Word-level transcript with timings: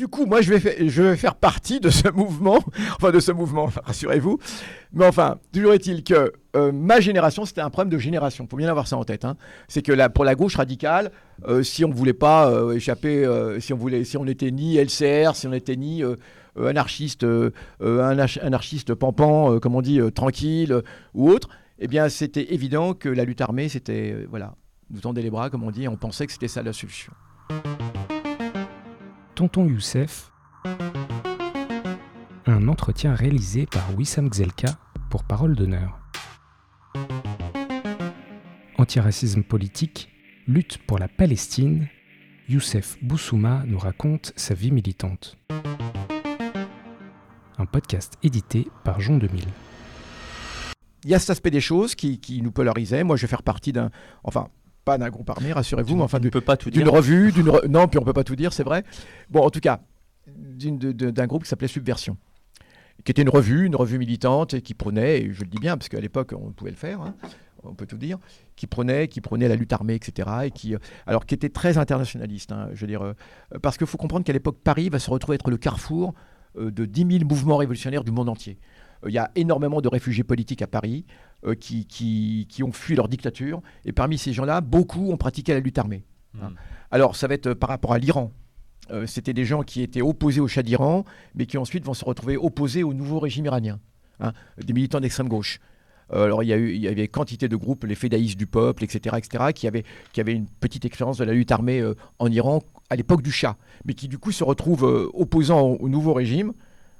du 0.00 0.08
coup, 0.08 0.24
moi, 0.24 0.40
je 0.40 0.54
vais, 0.54 1.16
faire 1.18 1.34
partie 1.34 1.78
de 1.78 1.90
ce 1.90 2.08
mouvement, 2.14 2.58
enfin 2.96 3.10
de 3.10 3.20
ce 3.20 3.32
mouvement, 3.32 3.66
rassurez-vous. 3.84 4.38
Mais 4.94 5.06
enfin, 5.06 5.36
toujours 5.52 5.74
est-il 5.74 6.02
que 6.02 6.32
euh, 6.56 6.72
ma 6.72 7.00
génération, 7.00 7.44
c'était 7.44 7.60
un 7.60 7.68
problème 7.68 7.90
de 7.92 7.98
génération. 7.98 8.44
Il 8.44 8.48
faut 8.50 8.56
bien 8.56 8.70
avoir 8.70 8.88
ça 8.88 8.96
en 8.96 9.04
tête. 9.04 9.26
hein. 9.26 9.36
C'est 9.68 9.82
que 9.82 10.08
pour 10.08 10.24
la 10.24 10.34
gauche 10.34 10.56
radicale, 10.56 11.10
euh, 11.46 11.62
si 11.62 11.84
on 11.84 11.88
ne 11.88 11.92
voulait 11.94 12.14
pas 12.14 12.50
euh, 12.50 12.72
échapper, 12.72 13.28
si 13.58 13.74
on 13.74 13.76
voulait, 13.76 14.04
si 14.04 14.16
on 14.16 14.24
n'était 14.24 14.50
ni 14.50 14.78
LCR, 14.78 15.36
si 15.36 15.46
on 15.46 15.50
n'était 15.50 15.76
ni 15.76 16.02
anarchiste, 16.58 17.26
anarch- 17.82 18.40
anarchiste 18.42 18.94
pampant, 18.94 19.52
euh, 19.52 19.58
comme 19.58 19.74
on 19.74 19.82
dit, 19.82 20.00
tranquille 20.14 20.80
ou 21.12 21.28
autre, 21.30 21.50
eh 21.78 21.88
bien, 21.88 22.08
c'était 22.08 22.54
évident 22.54 22.94
que 22.94 23.10
la 23.10 23.26
lutte 23.26 23.42
armée, 23.42 23.68
c'était, 23.68 24.16
voilà, 24.30 24.54
nous 24.88 25.00
tendait 25.00 25.20
les 25.20 25.30
bras, 25.30 25.50
comme 25.50 25.62
on 25.62 25.70
dit, 25.70 25.84
et 25.84 25.88
on 25.88 25.96
pensait 25.96 26.24
que 26.24 26.32
c'était 26.32 26.48
ça 26.48 26.62
la 26.62 26.72
solution. 26.72 27.12
Tonton 29.40 29.66
Youssef. 29.66 30.30
Un 32.44 32.68
entretien 32.68 33.14
réalisé 33.14 33.64
par 33.64 33.96
Wissam 33.96 34.30
Gzelka 34.30 34.78
pour 35.08 35.24
Parole 35.24 35.56
d'honneur. 35.56 35.98
Antiracisme 38.76 39.42
politique, 39.42 40.10
lutte 40.46 40.76
pour 40.86 40.98
la 40.98 41.08
Palestine, 41.08 41.88
Youssef 42.50 42.98
Boussouma 43.00 43.62
nous 43.66 43.78
raconte 43.78 44.34
sa 44.36 44.52
vie 44.52 44.72
militante. 44.72 45.38
Un 47.56 47.64
podcast 47.64 48.18
édité 48.22 48.68
par 48.84 49.00
Jean 49.00 49.16
2000. 49.16 49.46
il 51.04 51.10
y 51.10 51.14
a 51.14 51.18
cet 51.18 51.30
aspect 51.30 51.50
des 51.50 51.62
choses 51.62 51.94
qui, 51.94 52.42
nous 52.42 52.52
polarisait. 52.52 53.04
Moi, 53.04 53.16
je 53.16 53.22
vais 53.22 53.28
faire 53.28 53.42
partie 53.42 53.72
d'un, 53.72 53.90
enfin, 54.22 54.48
pas 54.90 54.98
d'un 54.98 55.08
groupe 55.10 55.30
armé, 55.30 55.52
rassurez-vous, 55.52 55.94
mais 55.96 56.02
enfin 56.02 56.18
ne 56.18 56.24
du- 56.24 56.30
peux 56.30 56.40
pas 56.40 56.56
tout 56.56 56.70
d'une 56.70 56.88
revue, 56.88 57.30
d'une 57.32 57.46
re- 57.48 57.66
non, 57.68 57.86
puis 57.86 57.98
on 58.00 58.02
peut 58.04 58.12
pas 58.12 58.24
tout 58.24 58.34
dire, 58.36 58.52
c'est 58.52 58.64
vrai. 58.64 58.82
Bon, 59.30 59.40
en 59.42 59.50
tout 59.50 59.60
cas, 59.60 59.80
d'un 60.26 61.26
groupe 61.26 61.44
qui 61.44 61.48
s'appelait 61.48 61.68
Subversion, 61.68 62.16
qui 63.04 63.10
était 63.12 63.22
une 63.22 63.28
revue, 63.28 63.66
une 63.66 63.76
revue 63.76 63.98
militante 63.98 64.54
et 64.54 64.62
qui 64.62 64.74
prenait, 64.74 65.20
et 65.22 65.32
je 65.32 65.42
le 65.42 65.48
dis 65.48 65.58
bien 65.58 65.76
parce 65.76 65.88
qu'à 65.88 66.00
l'époque 66.00 66.34
on 66.36 66.50
pouvait 66.52 66.70
le 66.72 66.76
faire, 66.76 67.00
hein, 67.00 67.14
on 67.62 67.74
peut 67.74 67.86
tout 67.86 67.98
dire, 67.98 68.18
qui 68.56 68.66
prenait, 68.66 69.06
qui 69.08 69.20
prenait 69.20 69.48
la 69.48 69.54
lutte 69.56 69.72
armée, 69.72 69.94
etc. 69.94 70.28
Et 70.46 70.50
qui, 70.50 70.74
euh, 70.74 70.78
alors 71.06 71.24
qui 71.26 71.34
était 71.34 71.48
très 71.50 71.78
internationaliste, 71.78 72.52
hein, 72.52 72.68
je 72.74 72.80
veux 72.80 72.86
dire, 72.86 73.02
euh, 73.02 73.12
parce 73.62 73.78
qu'il 73.78 73.86
faut 73.86 73.98
comprendre 73.98 74.24
qu'à 74.24 74.32
l'époque 74.32 74.58
Paris 74.64 74.88
va 74.88 74.98
se 74.98 75.10
retrouver 75.10 75.36
être 75.36 75.50
le 75.50 75.56
carrefour 75.56 76.14
euh, 76.58 76.70
de 76.70 76.84
10 76.84 77.18
000 77.18 77.24
mouvements 77.28 77.56
révolutionnaires 77.58 78.02
du 78.04 78.10
monde 78.12 78.28
entier. 78.28 78.58
Il 79.06 79.12
y 79.14 79.18
a 79.18 79.30
énormément 79.34 79.80
de 79.80 79.88
réfugiés 79.88 80.24
politiques 80.24 80.60
à 80.60 80.66
Paris 80.66 81.06
euh, 81.46 81.54
qui, 81.54 81.86
qui, 81.86 82.46
qui 82.48 82.62
ont 82.62 82.72
fui 82.72 82.94
leur 82.94 83.08
dictature. 83.08 83.62
Et 83.84 83.92
parmi 83.92 84.18
ces 84.18 84.32
gens-là, 84.32 84.60
beaucoup 84.60 85.10
ont 85.10 85.16
pratiqué 85.16 85.52
la 85.54 85.60
lutte 85.60 85.78
armée. 85.78 86.04
hein. 86.40 86.50
Hmm. 86.50 86.54
Alors, 86.90 87.14
ça 87.16 87.26
va 87.28 87.34
être 87.34 87.48
euh, 87.48 87.54
par 87.54 87.68
rapport 87.68 87.92
à 87.92 87.98
l'Iran. 87.98 88.32
Euh, 88.90 89.06
C'était 89.06 89.32
des 89.32 89.44
gens 89.44 89.62
qui 89.62 89.82
étaient 89.82 90.02
opposés 90.02 90.40
au 90.40 90.48
Shah 90.48 90.62
d'Iran, 90.62 91.04
mais 91.34 91.46
qui 91.46 91.56
ensuite 91.58 91.84
vont 91.84 91.94
se 91.94 92.04
retrouver 92.04 92.36
opposés 92.36 92.82
au 92.82 92.92
nouveau 92.94 93.20
régime 93.20 93.46
iranien. 93.46 93.78
hein, 94.20 94.32
des 94.58 94.72
militants 94.72 95.00
d'extrême 95.00 95.28
gauche. 95.28 95.60
Euh, 96.12 96.24
alors, 96.24 96.42
il 96.42 96.48
y, 96.48 96.52
a 96.52 96.56
eu, 96.56 96.72
il 96.74 96.80
y 96.80 96.88
avait 96.88 97.06
quantité 97.06 97.48
de 97.48 97.54
groupes, 97.56 97.84
les 97.84 97.94
fédaïstes 97.94 98.36
du 98.36 98.46
peuple, 98.48 98.82
etc., 98.82 99.16
etc., 99.16 99.44
qui 99.54 99.68
avaient, 99.68 99.84
qui 100.12 100.20
avaient 100.20 100.34
une 100.34 100.46
petite 100.48 100.84
expérience 100.84 101.18
de 101.18 101.24
la 101.24 101.32
lutte 101.32 101.52
armée 101.52 101.80
en 102.18 102.26
Iran 102.30 102.60
à 102.90 102.96
l'époque 102.96 103.22
du 103.22 103.30
Shah, 103.30 103.56
mais 103.84 103.94
qui 103.94 104.08
du 104.08 104.18
coup 104.18 104.32
se 104.32 104.42
retrouvent 104.42 105.08
opposants 105.14 105.60
au, 105.60 105.76
au 105.76 105.88
nouveau 105.88 106.12
régime. 106.12 106.52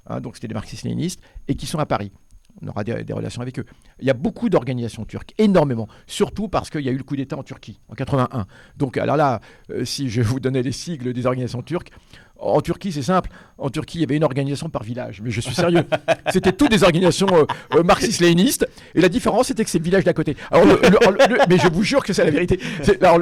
hein, 0.07 0.21
donc, 0.21 0.35
c'était 0.35 0.47
des 0.47 0.53
marxistes-léninistes, 0.53 1.21
et 1.49 1.55
qui 1.55 1.65
sont 1.65 1.79
à 1.79 1.85
Paris. 1.85 2.13
On 2.63 2.67
aura 2.67 2.83
des, 2.83 3.03
des 3.03 3.13
relations 3.13 3.41
avec 3.41 3.57
eux. 3.59 3.65
Il 3.99 4.07
y 4.07 4.11
a 4.11 4.13
beaucoup 4.13 4.49
d'organisations 4.49 5.03
turques, 5.05 5.33
énormément. 5.37 5.87
Surtout 6.07 6.47
parce 6.47 6.69
qu'il 6.69 6.81
y 6.81 6.89
a 6.89 6.91
eu 6.91 6.97
le 6.97 7.03
coup 7.03 7.15
d'État 7.15 7.35
en 7.37 7.43
Turquie, 7.43 7.79
en 7.89 7.95
81. 7.95 8.45
Donc, 8.77 8.97
alors 8.97 9.17
là, 9.17 9.39
euh, 9.71 9.83
si 9.85 10.09
je 10.09 10.21
vous 10.21 10.39
donnais 10.39 10.61
les 10.61 10.71
sigles 10.71 11.11
des 11.13 11.25
organisations 11.25 11.61
turques, 11.63 11.89
en 12.43 12.59
Turquie, 12.61 12.91
c'est 12.91 13.03
simple. 13.03 13.29
En 13.59 13.69
Turquie, 13.69 13.99
il 13.99 14.01
y 14.01 14.03
avait 14.03 14.15
une 14.17 14.23
organisation 14.23 14.67
par 14.69 14.81
village. 14.81 15.21
Mais 15.23 15.29
je 15.29 15.41
suis 15.41 15.53
sérieux. 15.53 15.83
C'était 16.33 16.51
toutes 16.51 16.71
des 16.71 16.83
organisations 16.83 17.27
euh, 17.31 17.45
euh, 17.75 17.83
marxistes-léninistes. 17.83 18.67
Et 18.95 19.01
la 19.01 19.09
différence, 19.09 19.47
c'était 19.47 19.63
que 19.63 19.69
c'est 19.69 19.77
le 19.77 19.83
village 19.83 20.03
d'à 20.03 20.13
côté. 20.13 20.35
Alors, 20.49 20.65
le- 20.65 20.79
le- 20.81 21.35
le- 21.35 21.39
mais 21.49 21.57
je 21.59 21.67
vous 21.67 21.83
jure 21.83 22.03
que 22.03 22.13
c'est 22.13 22.23
la 22.25 22.31
vérité. 22.31 22.59
Alors, 23.01 23.19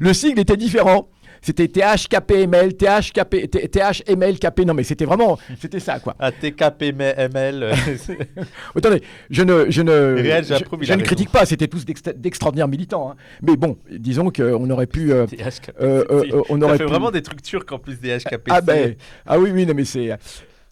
le 0.00 0.12
sigle 0.14 0.40
était 0.40 0.56
différent. 0.56 1.08
C'était 1.42 1.66
THKPML, 1.68 2.74
THKP, 2.76 3.48
THMLKP. 3.50 4.60
Non, 4.64 4.74
mais 4.74 4.84
c'était 4.84 5.04
vraiment, 5.04 5.38
c'était 5.60 5.80
ça, 5.80 5.98
quoi. 5.98 6.14
À 6.18 6.30
TKPML. 6.30 7.62
euh, 7.62 7.74
Attendez, 8.76 9.02
je 9.30 9.42
ne, 9.42 9.66
je 9.68 9.82
ne, 9.82 9.92
Réel, 10.22 10.44
je, 10.44 10.92
ne 10.94 11.02
critique 11.02 11.30
pas. 11.30 11.44
C'était 11.44 11.66
tous 11.68 11.84
d'extra- 11.84 12.12
d'extraordinaires 12.12 12.68
militants. 12.68 13.10
hein. 13.10 13.16
Mais 13.42 13.56
bon, 13.56 13.76
disons 13.90 14.30
qu'on 14.30 14.70
aurait 14.70 14.86
pu, 14.86 15.12
euh, 15.12 15.26
euh, 15.32 15.50
euh, 15.80 16.04
euh, 16.10 16.42
on 16.48 16.58
Ça 16.60 16.66
aurait 16.66 16.78
fait 16.78 16.84
pu. 16.84 16.90
vraiment 16.90 17.10
des 17.10 17.22
trucs 17.22 17.42
turcs 17.42 17.72
en 17.72 17.78
plus 17.78 17.98
des 18.00 18.16
HKP. 18.18 18.48
Ah 18.50 18.60
ben, 18.60 18.94
ah 19.26 19.38
oui, 19.38 19.50
oui, 19.52 19.66
non 19.66 19.74
mais 19.74 19.84
c'est. 19.84 20.10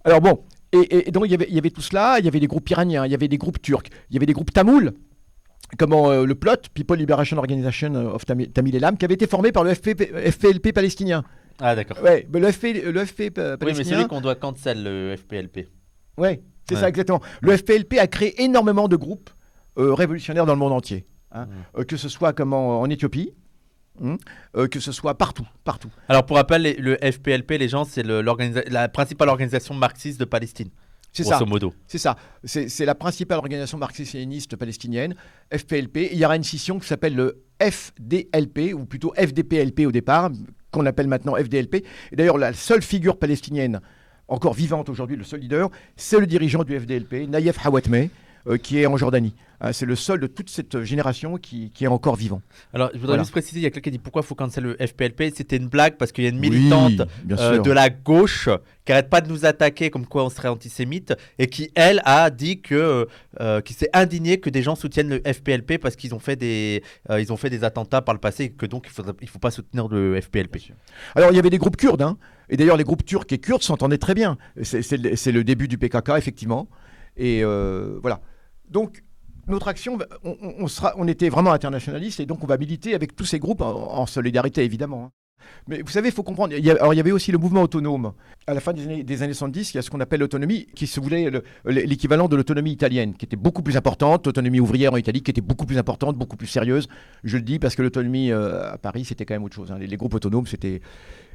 Alors 0.05 0.21
bon, 0.21 0.41
et, 0.73 0.79
et- 0.79 1.09
et 1.09 1.11
donc 1.11 1.25
il 1.27 1.33
y 1.33 1.35
avait, 1.35 1.47
il 1.49 1.55
y 1.55 1.59
avait 1.59 1.71
tout 1.71 1.83
cela. 1.83 2.17
Il 2.21 2.25
y 2.25 2.29
avait 2.29 2.41
des 2.41 2.47
groupes 2.47 2.69
iraniens, 2.71 3.05
il 3.07 3.11
y 3.13 3.15
avait 3.15 3.29
des 3.29 3.39
groupes 3.39 3.61
turcs, 3.61 3.89
il 4.11 4.15
y 4.15 4.17
avait 4.19 4.27
des 4.27 4.33
groupes 4.33 4.53
tamouls. 4.53 4.93
Comment 5.79 6.11
euh, 6.11 6.25
le 6.27 6.35
PLOT, 6.35 6.57
People 6.75 6.99
Liberation 6.99 7.37
Organization 7.39 7.95
of 8.15 8.25
Tamil, 8.27 8.51
Tamil 8.51 8.75
Elam, 8.77 8.97
qui 8.97 9.05
avait 9.05 9.15
été 9.15 9.27
formé 9.27 9.53
par 9.53 9.65
le 9.65 9.73
FP, 9.75 9.91
FPLP 10.31 10.73
palestinien. 10.73 11.23
Ah 11.61 11.77
d'accord. 11.77 12.03
Ouais, 12.03 12.27
mais 12.33 12.41
le 12.41 12.51
FP, 12.51 12.83
le 12.85 13.05
FP 13.05 13.31
pa- 13.31 13.43
Oui, 13.43 13.49
mais 13.53 13.57
palestinien. 13.59 13.97
celui 13.99 14.09
qu'on 14.09 14.21
doit 14.21 14.35
cancel, 14.35 14.83
le 14.83 15.17
FPLP. 15.17 15.69
Ouais, 16.19 16.41
c'est 16.69 16.75
Ouais. 16.75 16.81
ça 16.81 16.89
exactement. 16.89 17.21
Le 17.41 17.57
FPLP 17.57 17.99
a 17.99 18.07
créé 18.07 18.43
énormément 18.43 18.89
de 18.89 18.97
groupes 18.97 19.31
euh, 19.79 19.95
révolutionnaires 19.95 20.47
dans 20.47 20.55
le 20.55 20.59
monde 20.59 20.73
entier, 20.73 21.07
hein. 21.33 21.47
Mm. 21.47 21.81
Euh, 21.81 21.85
que 21.85 21.97
ce 21.97 22.09
soit 22.09 22.33
comment 22.33 22.81
en 22.81 22.91
Éthiopie, 22.91 23.33
hein, 24.03 24.17
que 24.71 24.81
ce 24.81 24.91
soit 24.93 25.17
partout, 25.17 25.47
partout. 25.65 25.91
Alors 26.09 26.27
pour 26.27 26.37
rappel, 26.37 26.75
le 26.79 26.97
FPLP, 26.97 27.59
les 27.59 27.69
gens, 27.69 27.85
c'est 27.85 28.03
la 28.03 28.89
principale 28.89 29.29
organisation 29.29 29.75
marxiste 29.75 30.19
de 30.19 30.25
Palestine. 30.25 30.71
C'est 31.13 31.25
grosso 31.25 31.39
ça. 31.39 31.45
modo. 31.45 31.75
C'est 31.87 31.99
ça. 31.99 32.17
C'est 32.45 32.85
la 32.85 32.95
principale 32.95 33.39
organisation 33.39 33.79
marxiste-léniniste 33.79 34.57
palestinienne, 34.57 35.15
FPLP. 35.53 36.11
Il 36.13 36.19
y 36.19 36.25
aura 36.25 36.37
une 36.37 36.45
scission 36.45 36.79
qui 36.79 36.87
s'appelle 36.87 37.17
le 37.17 37.43
FDLP, 37.61 38.75
ou 38.75 38.85
plutôt 38.85 39.13
FDPLP 39.17 39.87
au 39.87 39.93
départ, 39.93 40.31
qu'on 40.71 40.87
appelle 40.87 41.09
maintenant 41.09 41.35
FDLP. 41.35 41.85
Et 42.13 42.17
d'ailleurs, 42.17 42.39
la 42.39 42.53
seule 42.53 42.83
figure 42.83 43.19
palestinienne 43.19 43.81
encore 44.29 44.55
vivante 44.55 44.89
aujourd'hui, 44.89 45.17
le 45.17 45.25
seul 45.25 45.41
leader, 45.41 45.71
c'est 45.97 46.21
le 46.21 46.27
dirigeant 46.27 46.63
du 46.63 46.79
FDLP, 46.79 47.29
Naïef 47.29 47.67
Hawatmeh, 47.67 48.11
euh, 48.47 48.57
qui 48.57 48.79
est 48.81 48.87
en 48.87 48.97
Jordanie. 48.97 49.35
Hein, 49.61 49.73
c'est 49.73 49.87
le 49.87 49.95
seul 49.95 50.21
de 50.21 50.27
toute 50.27 50.49
cette 50.49 50.83
génération 50.83 51.37
qui, 51.37 51.71
qui 51.71 51.85
est 51.85 51.89
encore 51.89 52.17
vivant. 52.17 52.41
Alors 52.73 52.89
je 52.89 52.99
voudrais 52.99 53.09
Voilà. 53.09 53.23
juste 53.23 53.33
préciser, 53.33 53.61
il 53.61 53.63
y 53.63 53.67
a 53.67 53.71
quelqu'un 53.71 53.91
qui 53.91 53.99
dit 53.99 54.03
pourquoi 54.03 54.23
il 54.23 54.27
faut 54.27 54.35
cancel 54.35 54.65
le 54.65 54.77
FPLP. 54.87 55.35
C'était 55.35 55.57
une 55.57 55.69
blague 55.69 55.97
parce 55.99 56.13
qu'il 56.13 56.25
y 56.25 56.27
a 56.27 56.31
une 56.31 56.39
militante 56.39 57.03
euh, 57.31 57.59
de 57.59 57.71
la 57.71 57.91
gauche 57.91 58.49
qui 58.87 58.93
arrête 58.93 59.11
pas 59.11 59.21
de 59.21 59.29
nous 59.29 59.45
attaquer 59.45 59.91
comme 59.91 60.07
quoi 60.07 60.25
on 60.25 60.31
serait 60.31 60.49
antisémite 60.49 61.15
et 61.39 61.49
qui 61.49 61.71
elle 61.75 62.01
a 62.07 62.31
dit 62.31 62.63
que 62.63 63.07
euh, 63.41 63.61
qui 63.61 63.75
s'est 63.75 63.91
indignée 63.93 64.41
que 64.41 64.49
des 64.49 64.63
gens 64.63 64.77
soutiennent 64.77 65.11
le 65.11 65.33
FPLP 65.33 65.79
parce 65.79 65.97
qu'ils 65.97 66.15
ont 66.15 66.19
fait 66.19 66.37
des 66.37 66.83
euh, 67.11 67.21
ils 67.21 67.31
ont 67.31 67.37
fait 67.37 67.51
des 67.51 67.63
attentats 67.63 68.01
par 68.01 68.15
le 68.15 68.21
passé 68.21 68.45
et 68.45 68.51
que 68.51 68.65
donc 68.67 68.87
il 68.89 69.05
il 69.21 69.29
faut 69.29 69.39
pas 69.39 69.51
soutenir 69.51 69.89
le 69.89 70.21
FPLP. 70.21 70.73
Alors, 71.15 71.31
il 71.31 71.37
y 71.37 71.39
avait 71.39 71.51
des 71.51 71.59
groupes 71.59 71.77
kurdes, 71.77 72.03
hein, 72.03 72.17
et 72.49 72.57
d'ailleurs, 72.57 72.77
les 72.77 72.85
groupes 72.85 73.05
turcs 73.05 73.27
et 73.31 73.39
kurdes 73.39 73.63
s'entendaient 73.63 73.99
très 73.99 74.15
bien. 74.15 74.37
C'est 74.63 74.97
le, 75.33 75.45
début 75.45 75.69
du 75.69 75.79
PKK, 75.79 76.11
effectivement. 76.17 76.69
Et 77.17 77.43
euh, 77.43 77.99
voilà. 78.01 78.21
Donc, 78.71 79.05
notre 79.49 79.69
action, 79.69 79.99
on, 80.23 80.69
sera, 80.69 80.95
on 80.97 81.09
était 81.09 81.29
vraiment 81.29 81.53
internationaliste, 81.53 82.21
et 82.21 82.27
donc 82.27 82.45
on 82.45 82.47
va 82.47 82.57
militer 82.57 82.95
avec 82.95 83.17
tous 83.17 83.25
ces 83.25 83.39
groupes, 83.39 83.63
en, 83.63 83.99
en 83.99 84.07
solidarité, 84.07 84.65
évidemment. 84.65 85.11
Mais 85.69 85.83
vous 85.83 85.89
savez, 85.91 86.09
il 86.09 86.15
faut 86.15 86.23
comprendre, 86.23 86.55
il 86.57 86.65
y, 86.65 86.71
alors, 86.71 86.93
il 86.95 86.97
y 86.97 87.01
avait 87.01 87.13
aussi 87.13 87.33
le 87.33 87.39
mouvement 87.39 87.63
autonome. 87.63 88.13
À 88.47 88.55
la 88.55 88.61
fin 88.61 88.73
des 88.73 88.83
années, 88.85 89.03
des 89.05 89.23
années 89.23 89.33
70, 89.35 89.73
il 89.73 89.77
y 89.77 89.79
a 89.79 89.83
ce 89.83 89.91
qu'on 89.91 90.01
appelle 90.01 90.21
l'autonomie, 90.21 90.67
qui 90.75 90.87
se 90.87 90.99
voulait 91.01 91.31
le- 91.31 91.43
l'équivalent 91.65 92.29
de 92.29 92.37
l'autonomie 92.37 92.73
italienne, 92.73 93.15
qui 93.15 93.25
était 93.27 93.37
beaucoup 93.37 93.63
plus 93.63 93.77
importante, 93.77 94.27
l'autonomie 94.27 94.61
ouvrière 94.61 94.93
en 94.93 94.97
Italie, 94.97 95.23
qui 95.23 95.31
était 95.31 95.41
beaucoup 95.41 95.67
plus 95.67 95.79
importante, 95.79 96.17
beaucoup 96.17 96.37
plus 96.37 96.47
sérieuse. 96.47 96.89
Je 97.25 97.37
le 97.37 97.43
dis 97.43 97.59
parce 97.59 97.77
que 97.77 97.83
l'autonomie 97.83 98.33
euh, 98.33 98.73
à 98.73 98.79
Paris, 98.79 99.05
c'était 99.05 99.25
quand 99.25 99.35
même 99.35 99.45
autre 99.45 99.55
chose. 99.57 99.71
hein. 99.71 99.79
Les, 99.79 99.97
groupes 99.97 100.15
autonomes, 100.15 100.47
c'était 100.47 100.81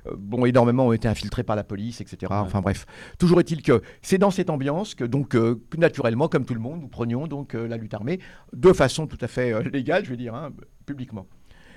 euh, 0.08 0.16
bon, 0.18 0.46
énormément 0.46 0.88
ont 0.88 0.94
été 0.94 1.08
infiltrés 1.08 1.44
par 1.44 1.56
la 1.56 1.64
police, 1.64 2.02
etc. 2.02 2.32
Enfin 2.32 2.62
bref, 2.62 2.86
toujours 3.20 3.40
est-il 3.40 3.62
que 3.62 3.82
c'est 4.02 4.18
dans 4.18 4.32
cette 4.32 4.50
ambiance 4.50 4.96
que 4.96 5.04
donc 5.04 5.36
euh, 5.36 5.62
naturellement, 5.78 6.28
comme 6.28 6.46
tout 6.46 6.54
le 6.56 6.60
monde, 6.60 6.82
nous 6.82 6.88
prenions 6.88 7.28
donc 7.28 7.54
la 7.54 7.78
lutte 7.78 7.94
armée 7.94 8.20
de 8.54 8.74
façon 8.74 9.08
tout 9.08 9.18
à 9.22 9.28
fait 9.28 9.64
légale, 9.72 10.04
je 10.06 10.10
veux 10.10 10.18
dire, 10.18 10.36
hein, 10.36 10.52
publiquement. 10.86 11.28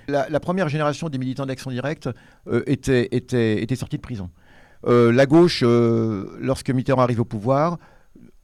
La, 0.08 0.40
première 0.40 0.70
génération 0.70 1.10
des 1.10 1.18
militants 1.18 1.44
d'action 1.44 1.70
directe 1.70 2.08
euh, 2.46 2.62
était, 2.66 3.08
était, 3.12 3.62
était 3.62 3.76
sortie 3.76 3.98
de 3.98 4.02
prison. 4.02 4.30
Euh, 4.86 5.12
la 5.12 5.26
gauche, 5.26 5.62
euh, 5.62 6.38
lorsque 6.40 6.70
Mitterrand 6.70 7.02
arrive 7.02 7.20
au 7.20 7.26
pouvoir, 7.26 7.76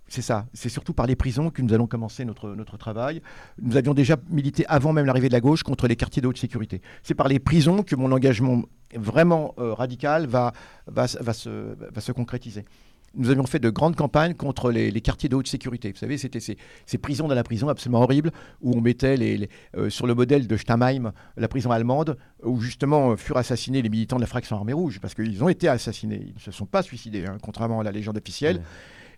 c'est 0.07 0.21
ça, 0.21 0.45
c'est 0.53 0.69
surtout 0.69 0.93
par 0.93 1.07
les 1.07 1.17
prisons 1.17 1.49
que 1.49 1.63
nous 1.63 1.73
allons 1.73 1.87
commencer 1.87 2.27
notre, 2.27 2.51
notre 2.55 2.77
travail. 2.77 3.23
Nous 3.63 3.79
avions 3.79 3.95
déjà 3.95 4.17
milité 4.29 4.67
avant 4.69 4.93
même 4.93 5.07
l'arrivée 5.07 5.29
de 5.29 5.33
la 5.33 5.41
gauche 5.41 5.63
contre 5.63 5.89
les 5.89 5.97
quartiers 5.97 6.21
de 6.21 6.29
haute 6.29 6.37
sécurité. 6.37 6.83
C'est 7.03 7.15
par 7.15 7.29
les 7.29 7.39
prisons 7.39 7.83
que 7.83 7.97
mon 7.97 8.13
engagement 8.13 8.65
vraiment 8.95 9.55
radical 9.57 10.27
va, 10.27 10.53
va, 10.87 11.07
va 11.21 11.33
se, 11.33 11.49
va 11.49 12.01
se 12.01 12.13
concrétiser. 12.13 12.67
Nous 13.17 13.31
avions 13.31 13.47
fait 13.47 13.59
de 13.59 13.71
grandes 13.71 13.97
campagnes 13.97 14.35
contre 14.35 14.71
les, 14.71 14.93
quartiers 15.01 15.29
de 15.29 15.37
haute 15.37 15.49
sécurité. 15.49 15.91
Vous 15.93 15.99
savez, 15.99 16.19
c'était 16.19 16.41
ces, 16.41 16.57
prisons 16.99 17.29
dans 17.29 17.35
la 17.35 17.45
prison 17.45 17.69
absolument 17.69 18.03
horribles 18.03 18.31
où 18.61 18.77
on 18.77 18.81
mettait 18.81 19.17
les, 19.17 19.37
les- 19.37 19.49
euh, 19.77 19.91
sur 19.91 20.07
le 20.07 20.15
modèle 20.15 20.47
de 20.47 20.57
Stammheim, 20.57 21.13
la 21.37 21.49
prison 21.49 21.71
allemande, 21.71 22.17
où 22.43 22.61
justement 22.61 23.13
euh, 23.13 23.17
furent 23.17 23.37
assassinés 23.37 23.83
les 23.83 23.89
militants 23.89 24.17
de 24.17 24.23
la 24.23 24.27
fraction 24.27 24.57
armée 24.57 24.73
rouge, 24.73 25.01
parce 25.01 25.15
qu'ils 25.15 25.43
ont 25.43 25.49
été 25.49 25.69
assassinés. 25.69 26.25
Ils 26.29 26.35
ne 26.35 26.41
se 26.41 26.51
sont 26.51 26.67
pas 26.67 26.83
suicidés, 26.83 27.27
hein, 27.27 27.39
contrairement 27.43 27.81
à 27.81 27.85
la 27.85 27.93
légende 27.93 28.17
officielle. 28.17 28.63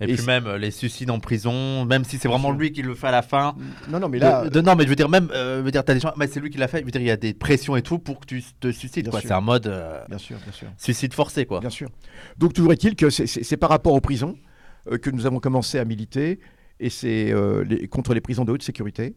Et, 0.00 0.04
Et 0.10 0.14
puis 0.14 0.24
même 0.26 0.46
euh, 0.46 0.58
les 0.58 0.70
suicides 0.70 1.10
en 1.10 1.18
prison, 1.18 1.84
même 1.86 2.04
si 2.04 2.18
c'est 2.18 2.28
vraiment 2.28 2.50
lui 2.52 2.70
qui 2.72 2.82
le 2.82 2.94
fait 2.94 3.06
à 3.06 3.10
la 3.12 3.22
fin. 3.22 3.54
Non, 3.88 3.98
non, 3.98 4.08
mais 4.08 4.18
là, 4.18 4.44
De- 4.44 4.50
de- 4.50 4.60
non, 4.60 4.74
mais 4.76 4.84
je 4.84 4.88
veux 4.90 4.96
dire, 4.96 5.08
même, 5.08 5.30
euh, 5.32 5.58
je 5.58 5.62
veux 5.62 5.70
dire, 5.70 5.84
t'as 5.84 5.94
des 5.94 6.00
gens, 6.00 6.12
mais 6.16 6.26
c'est 6.26 6.38
lui 6.40 6.50
qui 6.50 6.58
l'a 6.58 6.68
fait. 6.68 6.80
Je 6.80 6.84
veux 6.84 6.90
dire, 6.90 7.00
il 7.00 7.06
y 7.06 7.10
a 7.10 7.16
des 7.16 7.32
pressions 7.32 7.76
et 7.76 7.82
tout 7.82 7.98
pour 7.98 8.20
que 8.20 8.26
tu 8.26 8.42
te 8.60 8.70
suicides. 8.72 9.10
C'est 9.22 9.32
un 9.32 9.40
mode 9.40 9.66
euh, 9.66 10.02
bien 10.08 10.18
sûr, 10.18 10.36
bien 10.42 10.52
sûr. 10.52 10.68
suicide 10.76 11.14
forcé, 11.14 11.46
quoi. 11.46 11.60
Bien 11.60 11.70
sûr. 11.70 11.88
Donc 12.36 12.52
toujours 12.52 12.72
est-il 12.72 12.94
que 12.94 13.08
c'est- 13.10 13.56
par 13.56 13.70
rapport 13.70 13.94
aux 13.94 14.00
prisons 14.00 14.36
euh, 14.92 14.98
que 14.98 15.08
nous 15.10 15.24
avons 15.26 15.40
commencé 15.40 15.78
à 15.78 15.84
militer, 15.84 16.40
et 16.78 16.90
c'est 16.90 17.32
contre 17.90 18.12
les 18.12 18.20
prisons 18.20 18.44
de 18.44 18.52
haute 18.52 18.62
sécurité, 18.62 19.16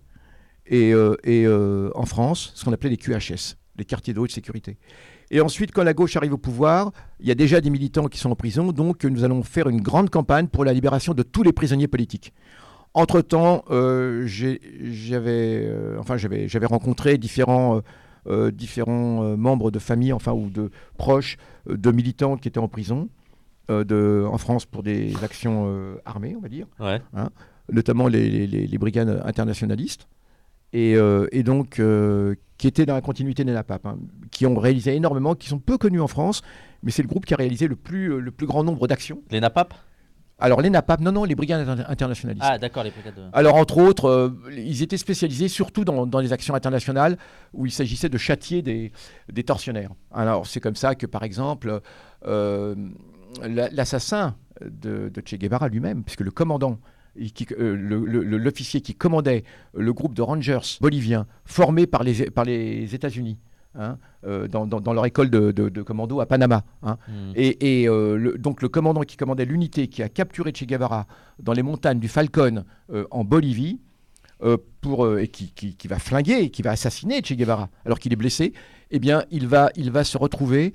et, 0.66 0.92
et, 1.24 1.48
en 1.48 2.06
France, 2.06 2.52
ce 2.56 2.64
qu'on 2.64 2.72
appelait 2.74 2.90
les 2.92 2.98
QHS, 2.98 3.56
les 3.78 3.86
quartiers 3.86 4.14
de 4.14 4.20
haute 4.20 4.32
sécurité. 4.32 4.78
Et 5.32 5.42
ensuite, 5.42 5.72
quand 5.72 5.84
la 5.84 5.94
gauche 5.94 6.16
arrive 6.16 6.34
au 6.34 6.38
pouvoir, 6.38 6.92
il 7.20 7.28
y 7.28 7.32
a 7.32 7.36
déjà 7.36 7.62
des 7.62 7.70
militants 7.70 8.08
qui 8.08 8.18
sont 8.18 8.32
en 8.32 8.36
prison, 8.36 8.72
donc 8.72 9.04
nous 9.06 9.24
allons 9.24 9.44
faire 9.44 9.70
une 9.70 9.82
grande 9.82 10.10
campagne 10.10 10.48
pour 10.48 10.66
la 10.66 10.74
libération 10.74 11.14
de 11.14 11.22
tous 11.24 11.44
les 11.44 11.54
prisonniers 11.54 11.88
politiques. 11.88 12.34
Entre-temps, 12.96 13.64
euh, 13.70 14.24
j'avais 14.26 15.62
euh, 15.66 15.98
enfin, 16.00 16.18
j'avais- 16.18 16.66
rencontré 16.66 17.18
différents, 17.20 17.82
euh, 18.28 18.50
différents 18.50 19.38
membres 19.38 19.70
de 19.70 19.78
famille, 19.78 20.12
enfin, 20.14 20.34
ou 20.34 20.50
de 20.50 20.72
proches 20.98 21.38
de 21.70 21.92
militants 21.92 22.36
qui 22.36 22.48
étaient 22.48 22.60
en 22.60 22.68
prison 22.68 23.10
de, 23.70 24.26
en 24.28 24.38
France 24.40 24.66
pour 24.66 24.82
des 24.82 25.14
actions 25.24 25.72
armées, 26.04 26.34
on 26.36 26.42
va 26.42 26.50
dire, 26.50 26.66
Ouais. 26.80 27.00
notamment 27.72 28.08
les, 28.08 28.28
les- 28.28 28.48
les- 28.48 28.66
les 28.66 28.78
brigades 28.80 29.22
internationalistes, 29.24 30.08
et, 30.74 30.96
et 31.32 31.44
donc 31.44 31.80
qui 32.60 32.68
étaient 32.68 32.86
dans 32.86 32.94
la 32.94 33.02
continuité 33.02 33.44
des 33.44 33.54
NAPAP, 33.54 33.86
hein, 33.88 33.98
qui 34.32 34.46
ont 34.46 34.56
réalisé 34.60 34.94
énormément, 34.96 35.34
qui 35.34 35.48
sont 35.48 35.58
peu 35.60 35.78
connus 35.80 36.02
en 36.02 36.08
France, 36.08 36.44
mais 36.84 36.92
c'est 36.92 37.02
le 37.02 37.08
groupe 37.08 37.26
qui 37.26 37.34
a 37.34 37.38
réalisé 37.38 37.68
le 37.68 37.76
plus, 37.78 38.12
euh, 38.14 38.20
le 38.20 38.32
plus 38.32 38.46
grand 38.46 38.64
nombre 38.64 38.86
d'actions. 38.88 39.22
Les 39.32 39.40
NAPAP 39.40 39.74
Alors 40.40 40.62
les 40.62 40.70
NAPAP, 40.70 41.00
non, 41.00 41.14
non, 41.14 41.24
les 41.24 41.36
brigades 41.36 41.68
inter- 41.68 41.84
internationalistes. 41.88 42.46
Ah, 42.48 42.58
d'accord, 42.58 42.84
les 42.84 42.92
brigades. 42.92 43.16
de- 43.16 43.30
Alors, 43.34 43.56
entre 43.56 43.78
autres, 43.78 44.06
euh, 44.10 44.30
ils 44.56 44.84
étaient 44.84 44.98
spécialisés 44.98 45.48
surtout 45.48 45.86
dans, 45.86 46.06
dans 46.06 46.20
les 46.20 46.32
actions 46.34 46.54
internationales 46.54 47.18
où 47.54 47.66
il 47.66 47.72
s'agissait 47.72 48.10
de 48.10 48.18
châtier 48.18 48.62
des, 48.62 48.92
des 49.32 49.44
tortionnaires. 49.44 49.92
Alors, 50.14 50.46
c'est 50.46 50.60
comme 50.60 50.76
ça 50.76 50.96
que, 50.96 51.06
par 51.06 51.24
exemple, 51.24 51.80
euh, 52.28 52.76
la- 53.42 53.70
l'assassin 53.70 54.36
de, 54.62 55.10
de 55.14 55.22
Che 55.26 55.36
Guevara 55.36 55.70
lui-même, 55.70 56.04
puisque 56.04 56.22
le 56.22 56.32
commandant, 56.32 56.78
euh, 57.18 57.76
l'officier 58.38 58.82
qui 58.82 58.96
commandait 58.96 59.44
le 59.74 59.94
groupe 59.94 60.14
de 60.14 60.22
Rangers 60.22 60.60
boliviens 60.82 61.26
formé 61.46 61.88
par 61.88 62.04
les, 62.04 62.30
par 62.32 62.46
les 62.46 62.94
États-Unis, 62.96 63.38
hein, 63.76 63.98
euh, 64.26 64.48
dans, 64.48 64.66
dans- 64.68 64.82
dans 64.82 64.94
leur 64.94 65.06
école 65.06 65.30
de, 65.30 65.52
de- 65.52 65.70
de 65.70 65.82
commando 65.82 66.20
à 66.22 66.26
Panama, 66.26 66.64
hein, 66.84 66.98
Hmm. 67.08 67.32
et, 67.36 67.82
et, 67.82 67.88
euh, 67.90 68.16
le- 68.18 68.38
donc 68.38 68.62
le 68.62 68.70
commandant 68.70 69.02
qui 69.02 69.18
commandait 69.18 69.46
l'unité 69.46 69.88
qui 69.88 70.02
a 70.04 70.10
capturé 70.10 70.52
Che 70.54 70.66
Guevara 70.66 71.08
dans 71.40 71.54
les 71.54 71.64
montagnes 71.64 72.00
du 72.00 72.08
Falcon 72.08 72.64
euh, 72.92 73.06
en 73.12 73.24
Bolivie, 73.24 73.80
pour, 74.80 75.18
et 75.20 75.28
qui, 75.28 75.52
qui- 75.52 75.76
qui 75.76 75.88
va 75.90 76.00
flinguer, 76.00 76.44
et 76.44 76.50
qui 76.50 76.62
va 76.62 76.72
assassiner 76.72 77.22
Che 77.22 77.34
Guevara 77.34 77.68
alors 77.84 78.00
qu'il 78.00 78.14
est 78.14 78.16
blessé, 78.16 78.54
eh 78.90 78.98
bien 79.00 79.24
il 79.32 79.48
va, 79.48 79.70
il 79.76 79.92
va 79.92 80.06
se 80.06 80.18
retrouver 80.18 80.72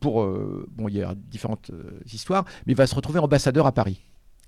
pour... 0.00 0.26
bon, 0.26 0.88
il 0.88 0.96
y 0.96 1.02
a 1.02 1.14
différentes 1.14 1.70
histoires, 2.12 2.44
mais 2.66 2.72
il 2.72 2.76
va 2.76 2.86
se 2.88 2.94
retrouver 2.96 3.20
ambassadeur 3.20 3.66
à 3.66 3.72
Paris, 3.72 4.00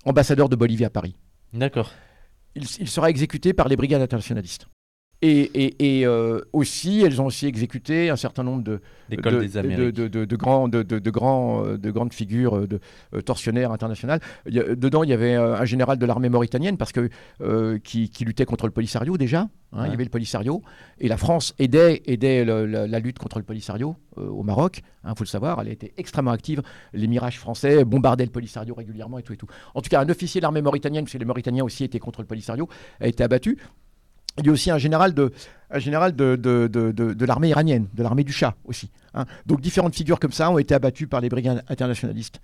ambassadeur 0.05 0.49
de 0.49 0.55
Bolivie 0.55 0.85
à 0.85 0.89
Paris 0.89 1.15
D'accord. 1.53 1.91
il, 2.55 2.63
il 2.79 2.89
sera 2.89 3.09
exécuté 3.09 3.53
par 3.53 3.67
les 3.67 3.75
brigades 3.75 4.01
internationalistes. 4.01 4.67
Et, 5.23 5.41
et- 5.53 5.99
et, 5.99 6.05
euh, 6.07 6.41
aussi, 6.51 7.01
elles 7.01 7.21
ont 7.21 7.27
aussi 7.27 7.45
exécuté 7.45 8.09
un 8.09 8.15
certain 8.15 8.43
nombre 8.43 8.63
de, 8.63 8.81
L'école 9.09 9.33
de, 9.35 9.39
des 9.41 9.47
de- 9.49 9.59
Amériques. 9.59 9.95
de, 9.95 10.07
de- 10.07 10.25
de 10.25 10.35
grands, 10.35 10.67
de, 10.67 10.81
de- 10.81 10.97
de 10.97 11.09
grands, 11.11 11.63
de 11.77 11.91
grandes 11.91 12.11
figures 12.13 12.57
euh, 12.57 12.67
de 12.67 12.79
euh, 13.13 13.21
tortionnaires 13.21 13.71
internationales. 13.71 14.19
Il 14.47 14.55
y 14.55 14.59
a- 14.59 14.75
dedans, 14.75 15.03
il 15.03 15.09
y 15.09 15.13
avait 15.13 15.35
un 15.35 15.65
général 15.65 15.99
de 15.99 16.05
l'armée 16.07 16.29
mauritanienne 16.29 16.77
parce 16.77 16.91
que, 16.91 17.09
euh, 17.41 17.77
qui, 17.77 18.09
qui 18.09 18.25
luttait 18.25 18.45
contre 18.45 18.65
le 18.65 18.71
Polisario 18.71 19.15
déjà. 19.17 19.41
hein, 19.41 19.49
Ouais. 19.73 19.87
Il 19.87 19.91
y 19.91 19.93
avait 19.93 20.03
le 20.05 20.09
Polisario. 20.09 20.61
Et 20.99 21.07
la 21.07 21.17
France 21.17 21.53
aidait, 21.59 22.01
aidait 22.05 22.43
le- 22.43 22.65
la, 22.65 22.87
la 22.87 22.99
lutte 22.99 23.19
contre 23.19 23.37
le 23.37 23.45
Polisario 23.45 23.95
euh, 24.17 24.27
au 24.27 24.41
Maroc. 24.43 24.81
Il 25.05 25.09
faut 25.15 25.23
le 25.23 25.27
savoir, 25.29 25.61
elle 25.61 25.67
était 25.69 25.93
extrêmement 25.97 26.31
active. 26.31 26.61
Les 26.93 27.07
mirages 27.07 27.37
français 27.39 27.85
bombardaient 27.85 28.25
le 28.25 28.31
Polisario 28.31 28.73
régulièrement 28.73 29.17
et 29.19 29.23
tout 29.23 29.33
et 29.33 29.37
tout. 29.37 29.47
En 29.75 29.81
tout 29.81 29.89
cas, 29.89 30.01
un 30.01 30.09
officier 30.09 30.41
de 30.41 30.43
l'armée 30.43 30.61
mauritanienne, 30.61 31.03
parce 31.05 31.13
que 31.13 31.17
les 31.19 31.25
Mauritaniens 31.25 31.63
aussi 31.63 31.83
étaient 31.83 31.99
contre 31.99 32.21
le 32.21 32.27
Polisario, 32.27 32.67
a 32.99 33.07
été 33.07 33.23
abattu. 33.23 33.57
Il 34.37 34.45
y 34.45 34.49
a 34.49 34.51
aussi 34.51 34.71
un 34.71 34.77
général 34.77 35.13
de, 35.13 35.31
l'armée 37.25 37.49
iranienne, 37.49 37.87
de 37.93 38.03
l'armée 38.03 38.23
du 38.23 38.31
Shah 38.31 38.55
aussi. 38.65 38.89
hein. 39.13 39.25
Donc 39.45 39.61
différentes 39.61 39.95
figures 39.95 40.19
comme 40.19 40.31
ça 40.31 40.49
ont 40.51 40.57
été 40.57 40.73
abattues 40.73 41.07
par 41.07 41.21
les 41.21 41.29
brigades 41.29 41.63
internationalistes. 41.67 42.39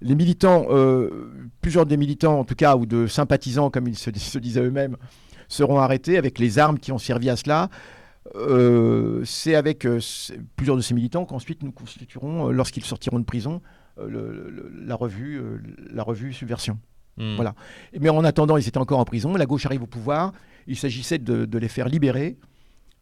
Les 0.00 0.14
militants, 0.14 0.66
euh, 0.70 1.30
plusieurs 1.60 1.86
des 1.86 1.96
militants 1.96 2.40
en 2.40 2.44
tout 2.44 2.54
cas, 2.54 2.76
ou 2.76 2.86
de 2.86 3.06
sympathisants 3.06 3.70
comme 3.70 3.86
ils 3.86 3.96
se, 3.96 4.10
disaient 4.40 4.62
eux-mêmes, 4.62 4.96
seront 5.48 5.78
arrêtés 5.78 6.16
avec 6.16 6.38
les 6.38 6.58
armes 6.58 6.78
qui 6.78 6.92
ont 6.92 6.98
servi 6.98 7.30
à 7.30 7.36
cela. 7.36 7.70
Euh, 8.36 9.22
c'est 9.24 9.54
avec 9.56 9.84
euh, 9.84 10.00
plusieurs 10.56 10.76
de 10.76 10.80
ces 10.80 10.94
militants 10.94 11.24
qu'ensuite 11.24 11.62
nous 11.62 11.72
constituerons, 11.72 12.50
lorsqu'ils 12.50 12.84
sortiront 12.84 13.18
de 13.18 13.24
prison, 13.24 13.60
la, 13.98 14.94
revue, 14.94 15.42
la 15.92 16.02
revue 16.02 16.32
Subversion. 16.32 16.78
Hmm. 17.16 17.36
Voilà. 17.36 17.54
Mais 18.00 18.08
en 18.08 18.24
attendant, 18.24 18.56
ils 18.56 18.66
étaient 18.66 18.78
encore 18.78 18.98
en 18.98 19.04
prison. 19.04 19.34
La 19.34 19.46
gauche 19.46 19.66
arrive 19.66 19.82
au 19.82 19.86
pouvoir. 19.86 20.32
Il 20.66 20.76
s'agissait 20.76 21.18
de, 21.18 21.44
de 21.44 21.58
les 21.58 21.68
faire 21.68 21.88
libérer. 21.88 22.36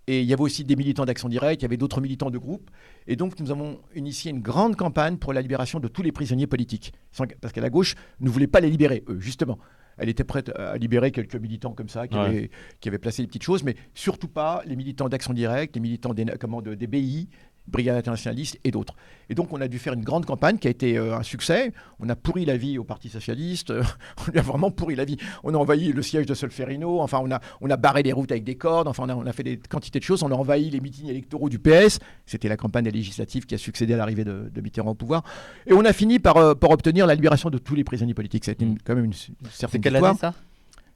Et 0.07 0.23
il 0.23 0.27
y 0.27 0.33
avait 0.33 0.43
aussi 0.43 0.65
des 0.65 0.75
militants 0.75 1.05
d'Action 1.05 1.29
Directe, 1.29 1.62
il 1.62 1.65
y 1.65 1.67
avait 1.67 1.77
d'autres 1.77 2.01
militants 2.01 2.31
de 2.31 2.39
groupe. 2.39 2.69
Et 3.07 3.15
donc, 3.15 3.39
nous 3.39 3.53
avons 3.53 3.79
initié 3.95 4.33
une 4.33 4.41
grande 4.41 4.75
campagne 4.75 5.19
pour 5.19 5.33
la 5.33 5.41
libération 5.41 5.79
de 5.79 5.87
tous 5.87 6.03
les 6.03 6.11
prisonniers 6.11 6.49
politiques. 6.49 6.93
Parce 7.41 7.53
que 7.53 7.61
la 7.61 7.71
gauche 7.71 7.95
ne 8.19 8.29
voulait 8.29 8.49
pas 8.49 8.59
les 8.61 8.71
libérer, 8.71 9.05
eux, 9.09 9.21
justement. 9.21 9.59
Elle 9.99 10.09
était 10.09 10.25
prête 10.25 10.49
à 10.57 10.77
libérer 10.79 11.12
quelques 11.12 11.37
militants 11.37 11.75
comme 11.75 11.91
ça, 11.91 12.09
qui, 12.09 12.17
Ouais. 12.17 12.25
avaient, 12.25 12.51
qui 12.81 12.89
avaient 12.89 12.99
placé 12.99 13.23
des 13.23 13.29
petites 13.29 13.43
choses, 13.45 13.62
mais 13.62 13.77
surtout 13.95 14.29
pas 14.29 14.62
les 14.67 14.75
militants 14.75 15.09
d'Action 15.09 15.33
Directe, 15.35 15.77
les 15.77 15.81
militants 15.83 16.15
des, 16.15 16.25
comment, 16.41 16.62
de- 16.62 16.75
des 16.75 16.87
BI, 16.89 17.29
Brigade 17.69 17.97
internationaliste 17.97 18.59
et 18.65 18.71
d'autres. 18.73 18.95
Et 19.29 19.35
donc, 19.37 19.53
on 19.53 19.61
a 19.61 19.69
dû 19.69 19.79
faire 19.79 19.93
une 19.93 20.03
grande 20.03 20.27
campagne 20.27 20.59
qui 20.59 20.67
a 20.67 20.71
été 20.71 20.99
euh, 20.99 21.17
un 21.17 21.23
succès. 21.23 21.73
On 22.01 22.09
a 22.09 22.17
pourri 22.17 22.45
la 22.45 22.57
vie 22.57 22.79
au 22.79 22.85
Parti 22.85 23.09
Socialiste. 23.09 23.73
on 24.27 24.31
lui 24.33 24.39
a 24.39 24.43
vraiment 24.43 24.73
pourri 24.73 24.97
la 24.97 25.05
vie. 25.05 25.19
On 25.45 25.55
a 25.55 25.57
envahi 25.57 25.93
le 25.93 26.03
siège 26.03 26.27
de 26.27 26.35
Solferino. 26.35 27.01
Enfin, 27.01 27.21
on 27.23 27.31
a, 27.31 27.41
on 27.61 27.71
a 27.71 27.77
barré 27.77 28.03
les 28.03 28.12
routes 28.12 28.33
avec 28.33 28.43
des 28.43 28.57
cordes. 28.57 28.89
Enfin, 28.89 29.05
on 29.07 29.09
a, 29.09 29.15
on 29.15 29.27
a 29.27 29.33
fait 29.33 29.45
des 29.45 29.57
quantités 29.57 30.01
de 30.01 30.05
choses. 30.05 30.23
On 30.25 30.31
a 30.33 30.35
envahi 30.35 30.69
les 30.71 30.81
meetings 30.81 31.09
électoraux 31.09 31.49
du 31.49 31.61
PS. 31.61 32.01
C'était 32.27 32.49
la 32.49 32.57
campagne 32.57 32.85
des 32.85 32.91
législatives 32.91 33.47
qui 33.47 33.55
a 33.55 33.59
succédé 33.59 33.95
à 33.95 33.99
l'arrivée 33.99 34.25
de, 34.25 34.51
de 34.53 34.61
Mitterrand 34.61 34.91
au 34.91 34.95
pouvoir. 34.95 35.23
Et 35.67 35.73
on 35.73 35.85
a 35.85 35.93
fini 35.93 36.19
par, 36.19 36.37
euh, 36.39 36.55
par 36.55 36.71
obtenir 36.71 37.07
la 37.07 37.15
libération 37.15 37.51
de 37.51 37.59
tous 37.59 37.77
les 37.77 37.85
prisonniers 37.85 38.14
politiques. 38.14 38.45
C'était 38.47 38.64
une- 38.64 38.79
quand 38.83 38.97
même 38.97 39.05
une, 39.05 39.12
certaine 39.50 39.81
quelle 39.81 39.93
victoire. 39.93 40.11
année 40.12 40.19
ça? 40.21 40.35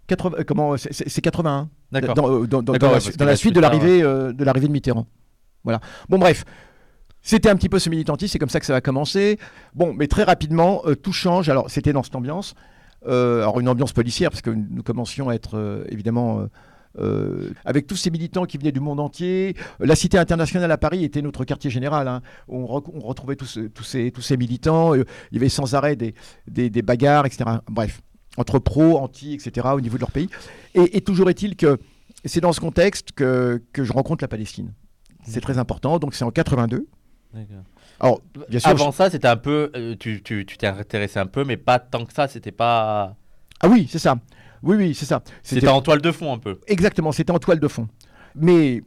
80 0.08 0.36
euh, 0.40 0.44
comment, 0.44 0.76
c'est- 0.76 0.92
c'est 0.92 1.08
c'est 1.08 1.20
81. 1.22 1.68
D'accord. 1.92 2.14
Dans, 2.16 2.28
dans- 2.44 2.62
dans- 2.62 2.72
D'accord, 2.72 2.98
dans 3.16 3.24
la, 3.24 3.32
dans 3.32 3.36
suite 3.36 3.56
l'arrivée 3.56 4.02
de 4.02 4.44
l'arrivée 4.44 4.66
de 4.66 4.72
Mitterrand. 4.72 5.06
Voilà. 5.64 5.80
Bon 6.08 6.18
bref, 6.18 6.44
c'était 7.22 7.48
un 7.48 7.56
petit 7.56 7.68
peu 7.70 7.78
ce 7.78 7.88
militantisme, 7.88 8.32
c'est 8.32 8.38
comme 8.38 8.50
ça 8.50 8.60
que 8.60 8.66
ça 8.66 8.74
va 8.74 8.80
commencer. 8.80 9.38
Bon, 9.74 9.94
mais 9.94 10.06
très 10.06 10.22
rapidement, 10.24 10.82
euh, 10.86 10.94
tout 10.94 11.12
change. 11.12 11.48
Alors 11.48 11.70
c'était 11.70 11.92
dans 11.92 12.02
cette 12.02 12.14
ambiance, 12.16 12.54
euh, 13.06 13.40
alors 13.42 13.60
une 13.60 13.68
ambiance 13.68 13.92
policière 13.92 14.30
parce 14.30 14.42
que 14.42 14.50
nous 14.50 14.82
commencions 14.82 15.30
à 15.30 15.34
être 15.34 15.56
euh, 15.56 15.84
évidemment 15.88 16.46
avec 17.64 17.88
tous 17.88 17.96
ces 17.96 18.08
militants 18.10 18.44
qui 18.44 18.56
venaient 18.56 18.70
du 18.70 18.78
monde 18.78 19.00
entier. 19.00 19.56
La 19.80 19.96
Cité 19.96 20.16
internationale 20.16 20.70
à 20.70 20.78
Paris 20.78 21.02
était 21.02 21.22
notre 21.22 21.44
quartier 21.44 21.68
général. 21.68 22.06
hein. 22.06 22.22
On, 22.46 22.64
re- 22.66 22.88
on 22.94 23.00
retrouvait 23.00 23.34
tous, 23.34 23.46
ce- 23.46 23.66
tous, 23.66 23.82
ces, 24.22 24.36
militants. 24.36 24.94
il 24.94 25.04
y 25.32 25.36
avait 25.36 25.48
sans 25.48 25.74
arrêt 25.74 25.96
des, 25.96 26.14
bagarres, 26.82 27.26
etc. 27.26 27.50
Bref, 27.68 28.00
entre 28.36 28.60
pros, 28.60 28.98
anti, 28.98 29.34
etc. 29.34 29.66
au 29.74 29.80
niveau 29.80 29.96
de 29.96 30.02
leur 30.02 30.12
pays. 30.12 30.28
Et, 30.74 31.00
toujours 31.00 31.28
est-il 31.30 31.56
que 31.56 31.78
c'est 32.24 32.40
dans 32.40 32.52
ce 32.52 32.60
contexte 32.60 33.10
que 33.10 33.60
je 33.76 33.92
rencontre 33.92 34.22
la 34.22 34.28
Palestine. 34.28 34.72
C'est 35.26 35.40
très 35.40 35.58
important. 35.58 35.98
Donc 35.98 36.14
c'est 36.14 36.24
en 36.24 36.30
82. 36.30 36.86
D'accord. 37.32 37.46
Alors, 38.00 38.20
bien 38.48 38.58
sûr. 38.60 38.68
Avant 38.70 38.92
ça, 38.92 39.10
c'était 39.10 39.28
un 39.28 39.36
peu. 39.36 39.70
euh, 39.76 39.96
tu 39.98 40.22
tu- 40.22 40.44
tu 40.46 40.56
t'es 40.56 40.66
intéressé 40.66 41.18
un 41.18 41.26
peu, 41.26 41.44
mais 41.44 41.56
pas 41.56 41.78
tant 41.78 42.04
que 42.04 42.12
ça. 42.12 42.28
C'était 42.28 42.52
pas. 42.52 43.16
Ah 43.60 43.68
oui, 43.68 43.86
c'est 43.90 43.98
ça. 43.98 44.16
Oui, 44.62 44.76
oui, 44.76 44.94
c'est 44.94 45.04
ça. 45.06 45.22
C'était 45.42 45.68
en 45.68 45.82
toile 45.82 46.00
de 46.00 46.10
fond 46.12 46.32
un 46.32 46.38
peu. 46.38 46.58
Exactement, 46.66 47.12
c'était 47.12 47.32
en 47.32 47.38
toile 47.38 47.60
de 47.60 47.68
fond. 47.68 47.88
Mais 48.34 48.82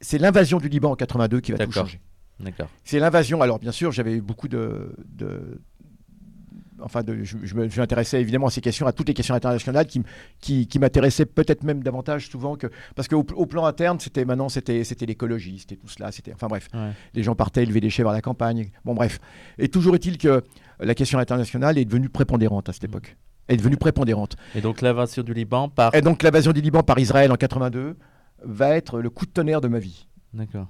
c'est 0.00 0.18
l'invasion 0.18 0.58
du 0.58 0.68
Liban 0.68 0.90
en 0.92 0.96
82 0.96 1.40
qui 1.40 1.52
va 1.52 1.58
tout 1.58 1.72
changer. 1.72 2.00
D'accord. 2.40 2.68
C'est 2.84 2.98
l'invasion. 2.98 3.40
Alors, 3.40 3.58
bien 3.58 3.72
sûr, 3.72 3.92
j'avais 3.92 4.12
eu 4.14 4.20
beaucoup 4.20 4.48
de. 4.48 4.94
de- 5.06 5.60
Enfin, 6.82 7.02
de, 7.02 7.22
je, 7.24 7.36
je 7.42 7.54
me- 7.54 7.68
évidemment 8.20 8.48
à 8.48 8.50
ces 8.50 8.60
questions, 8.60 8.86
à 8.86 8.92
toutes 8.92 9.08
les 9.08 9.14
questions 9.14 9.34
internationales 9.34 9.86
qui, 9.86 9.98
m- 9.98 10.04
qui, 10.40 10.66
qui 10.66 10.78
m'intéressaient 10.78 11.26
peut-être 11.26 11.62
même 11.64 11.82
davantage 11.82 12.28
souvent 12.28 12.56
que. 12.56 12.66
Parce 12.94 13.08
qu'au 13.08 13.24
au 13.34 13.46
plan 13.46 13.64
interne, 13.64 13.98
c'était 14.00 14.24
maintenant, 14.24 14.48
c'était 14.48 14.82
l'écologie, 15.06 15.58
c'était 15.58 15.76
tout 15.76 15.88
cela. 15.88 16.12
c'était 16.12 16.32
Enfin, 16.34 16.48
bref, 16.48 16.68
Ouais. 16.74 16.90
les 17.14 17.22
gens 17.22 17.34
partaient 17.34 17.62
élever 17.62 17.80
des 17.80 17.90
chèvres 17.90 18.10
à 18.10 18.12
la 18.12 18.20
campagne. 18.22 18.70
Bon, 18.84 18.94
bref. 18.94 19.18
Et 19.58 19.68
toujours 19.68 19.94
est-il 19.94 20.18
que 20.18 20.42
la 20.80 20.94
question 20.94 21.18
internationale 21.18 21.78
est 21.78 21.84
devenue 21.84 22.08
prépondérante 22.08 22.68
à 22.68 22.72
cette 22.72 22.84
époque. 22.84 23.16
Elle 23.48 23.54
est 23.54 23.58
devenue 23.58 23.76
prépondérante. 23.76 24.36
Et 24.54 24.60
donc 24.60 24.82
l'invasion 24.82 25.22
du 25.22 25.32
Liban 25.32 25.68
par. 25.68 25.94
Et 25.94 26.02
donc 26.02 26.22
l'invasion 26.22 26.52
du 26.52 26.60
Liban 26.60 26.82
par 26.82 26.98
Israël 26.98 27.30
en 27.32 27.36
82 27.36 27.96
va 28.42 28.70
être 28.76 29.00
le 29.00 29.08
coup 29.08 29.24
de 29.24 29.30
tonnerre 29.30 29.60
de 29.60 29.68
ma 29.68 29.78
vie. 29.78 30.06
D'accord. 30.34 30.66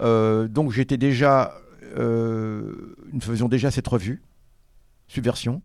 Euh, 0.00 0.46
donc 0.48 0.70
j'étais 0.70 0.96
déjà, 0.98 1.54
euh, 1.96 2.94
nous 3.12 3.20
faisions 3.20 3.48
déjà 3.48 3.70
cette 3.70 3.86
revue, 3.88 4.22
Subversion, 5.06 5.62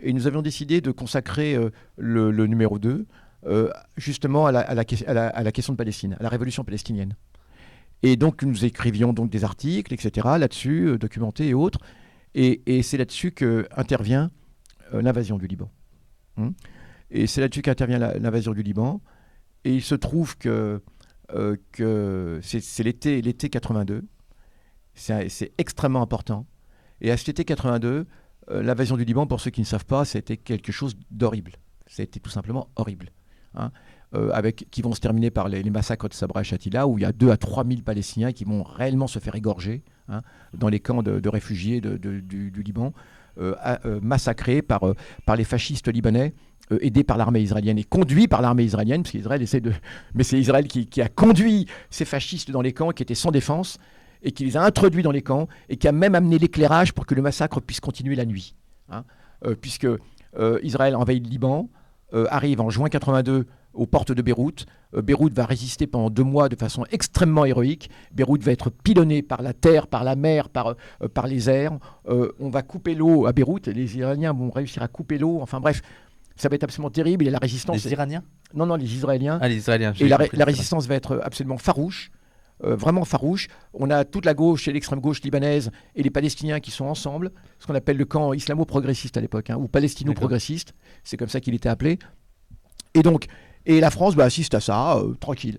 et 0.00 0.12
nous 0.12 0.26
avions 0.26 0.42
décidé 0.42 0.80
de 0.80 0.90
consacrer 0.90 1.54
euh, 1.54 1.70
le, 1.96 2.46
numéro 2.46 2.78
2 2.78 3.06
euh, 3.46 3.70
justement 3.96 4.46
à 4.46 4.52
la, 4.52 4.84
question 4.84 5.72
de 5.72 5.76
Palestine, 5.76 6.16
à 6.18 6.22
la 6.22 6.28
révolution 6.28 6.64
palestinienne. 6.64 7.14
Et 8.02 8.16
donc 8.16 8.42
nous 8.42 8.64
écrivions 8.64 9.12
donc 9.12 9.30
des 9.30 9.44
articles, 9.44 9.94
etc., 9.94 10.26
là-dessus, 10.38 10.88
euh, 10.88 10.98
documentés 10.98 11.48
et 11.48 11.54
autres, 11.54 11.78
et, 12.34 12.82
c'est 12.82 12.96
là-dessus 12.96 13.30
que 13.30 13.68
intervient 13.76 14.30
euh, 14.92 15.02
l'invasion 15.02 15.38
du 15.38 15.46
Liban. 15.46 15.70
Hum. 16.36 16.54
et 17.10 17.26
c'est 17.26 17.40
là-dessus 17.40 17.62
qu'intervient 17.62 17.98
l'invasion 17.98 18.52
du 18.52 18.62
Liban, 18.62 19.00
et 19.64 19.74
il 19.74 19.82
se 19.82 19.96
trouve 19.96 20.36
que, 20.38 20.80
que 21.72 22.38
c'est 22.42 22.82
l'été 22.84 23.20
l'été 23.22 23.50
82, 23.50 24.04
c'est 24.94 25.52
extrêmement 25.58 26.02
important, 26.02 26.46
et 27.00 27.10
à 27.10 27.16
cet 27.16 27.30
été 27.30 27.44
82, 27.44 27.88
euh, 27.88 28.04
l'invasion 28.50 28.96
du 28.96 29.04
Liban, 29.04 29.26
pour 29.26 29.40
ceux 29.40 29.50
qui 29.50 29.60
ne 29.60 29.66
savent 29.66 29.84
pas, 29.84 30.04
c'était 30.04 30.36
quelque 30.36 30.72
chose 30.72 30.96
d'horrible. 31.10 31.52
Été 31.98 32.20
tout 32.20 32.30
simplement 32.30 32.68
horrible. 32.76 33.10
hein. 33.54 33.70
Euh, 34.14 34.30
avec, 34.32 34.68
qui 34.70 34.80
vont 34.80 34.94
se 34.94 35.00
terminer 35.00 35.30
par 35.30 35.50
les, 35.50 35.62
massacres 35.64 36.08
de 36.08 36.14
Sabra 36.14 36.40
et 36.40 36.44
Shatila, 36.44 36.86
où 36.86 36.96
il 36.96 37.02
y 37.02 37.04
a 37.04 37.12
2 37.12 37.30
à 37.30 37.36
3 37.36 37.66
000 37.66 37.82
Palestiniens 37.82 38.32
qui 38.32 38.44
vont 38.44 38.62
réellement 38.62 39.06
se 39.06 39.18
faire 39.18 39.34
égorger 39.34 39.82
hein, 40.08 40.22
dans 40.54 40.70
les 40.70 40.80
camps 40.80 41.02
de, 41.02 41.28
réfugiés 41.28 41.82
du, 41.82 42.62
Liban, 42.64 42.94
euh, 43.38 43.54
euh, 43.84 44.00
massacrés 44.02 44.62
par, 44.62 44.84
euh, 44.88 44.94
par 45.26 45.36
les 45.36 45.44
fascistes 45.44 45.88
libanais, 45.88 46.32
euh, 46.72 46.78
aidés 46.80 47.04
par 47.04 47.18
l'armée 47.18 47.42
israélienne 47.42 47.76
et 47.76 47.84
conduits 47.84 48.28
par 48.28 48.40
l'armée 48.40 48.64
israélienne, 48.64 49.02
parce 49.02 49.12
qu'Israël 49.12 49.42
essaie 49.42 49.60
de... 49.60 49.72
Mais 50.14 50.24
c'est 50.24 50.40
Israël 50.40 50.66
qui 50.68 51.02
a 51.02 51.08
conduit 51.10 51.66
ces 51.90 52.06
fascistes 52.06 52.50
dans 52.50 52.62
les 52.62 52.72
camps 52.72 52.92
qui 52.92 53.02
étaient 53.02 53.14
sans 53.14 53.30
défense, 53.30 53.78
et 54.22 54.32
qui 54.32 54.44
les 54.44 54.56
a 54.56 54.62
introduits 54.62 55.02
dans 55.02 55.10
les 55.12 55.22
camps, 55.22 55.48
et 55.68 55.76
qui 55.76 55.88
a 55.88 55.92
même 55.92 56.14
amené 56.14 56.38
l'éclairage 56.38 56.92
pour 56.92 57.06
que 57.06 57.14
le 57.14 57.22
massacre 57.22 57.60
puisse 57.60 57.80
continuer 57.80 58.14
la 58.16 58.24
nuit. 58.24 58.54
hein. 58.90 59.04
Euh, 59.44 59.54
puisque 59.54 59.86
euh, 59.86 60.58
Israël 60.62 60.96
envahit 60.96 61.22
le 61.24 61.30
Liban, 61.30 61.68
euh, 62.12 62.26
arrive 62.30 62.60
en 62.60 62.70
juin 62.70 62.88
82 62.88 63.46
aux 63.74 63.86
portes 63.86 64.10
de 64.12 64.22
Beyrouth. 64.22 64.66
Beyrouth 64.92 65.32
va 65.34 65.44
résister 65.44 65.86
pendant 65.86 66.10
deux 66.10 66.24
mois 66.24 66.48
de 66.48 66.56
façon 66.56 66.84
extrêmement 66.90 67.44
héroïque. 67.44 67.90
Beyrouth 68.12 68.42
va 68.42 68.50
être 68.50 68.70
pilonné 68.70 69.22
par 69.22 69.42
la 69.42 69.52
terre, 69.52 69.86
par 69.86 70.02
la 70.02 70.16
mer, 70.16 70.48
par, 70.48 70.74
par 71.14 71.26
les 71.28 71.48
airs. 71.48 71.78
On 72.06 72.48
va 72.48 72.62
couper 72.62 72.94
l'eau 72.96 73.26
à 73.26 73.32
Beyrouth. 73.32 73.68
Les 73.68 73.98
Iraniens 73.98 74.32
vont 74.32 74.50
réussir 74.50 74.82
à 74.82 74.88
couper 74.88 75.18
l'eau. 75.18 75.38
Enfin 75.42 75.60
bref, 75.60 75.82
ça 76.34 76.48
va 76.48 76.56
être 76.56 76.64
absolument 76.64 76.90
terrible. 76.90 77.26
Et 77.28 77.30
la 77.30 77.38
résistance. 77.38 77.84
Les 77.84 77.92
Iraniens? 77.92 78.22
Non, 78.54 78.64
non, 78.66 78.76
les 78.76 78.92
Israéliens. 78.92 79.38
Ah, 79.40 79.48
les 79.48 79.56
Israéliens. 79.56 79.92
Et 80.00 80.08
la, 80.08 80.16
compris, 80.16 80.36
la 80.36 80.44
résistance 80.46 80.86
va 80.88 80.94
être 80.94 81.20
absolument 81.22 81.58
farouche, 81.58 82.10
euh, 82.64 82.74
vraiment 82.74 83.04
farouche. 83.04 83.48
On 83.72 83.90
a 83.90 84.04
toute 84.04 84.24
la 84.24 84.34
gauche 84.34 84.66
et 84.66 84.72
l'extrême 84.72 85.00
gauche 85.00 85.22
libanaise 85.22 85.70
et 85.94 86.02
les 86.02 86.10
Palestiniens 86.10 86.58
qui 86.60 86.70
sont 86.70 86.86
ensemble, 86.86 87.30
ce 87.58 87.66
qu'on 87.66 87.74
appelle 87.74 87.96
le 87.96 88.04
camp 88.04 88.32
islamo-progressiste 88.32 89.16
à 89.16 89.20
l'époque, 89.20 89.50
hein, 89.50 89.56
ou 89.56 89.68
palestino-progressiste, 89.68 90.74
c'est 91.04 91.16
comme 91.16 91.28
ça 91.28 91.40
qu'il 91.40 91.54
était 91.54 91.68
appelé. 91.68 91.98
Et 92.94 93.02
donc, 93.02 93.26
et 93.64 93.80
la 93.80 93.90
France 93.90 94.16
bah, 94.16 94.24
assiste 94.24 94.54
à 94.54 94.60
ça, 94.60 94.96
euh, 94.96 95.14
tranquille. 95.14 95.58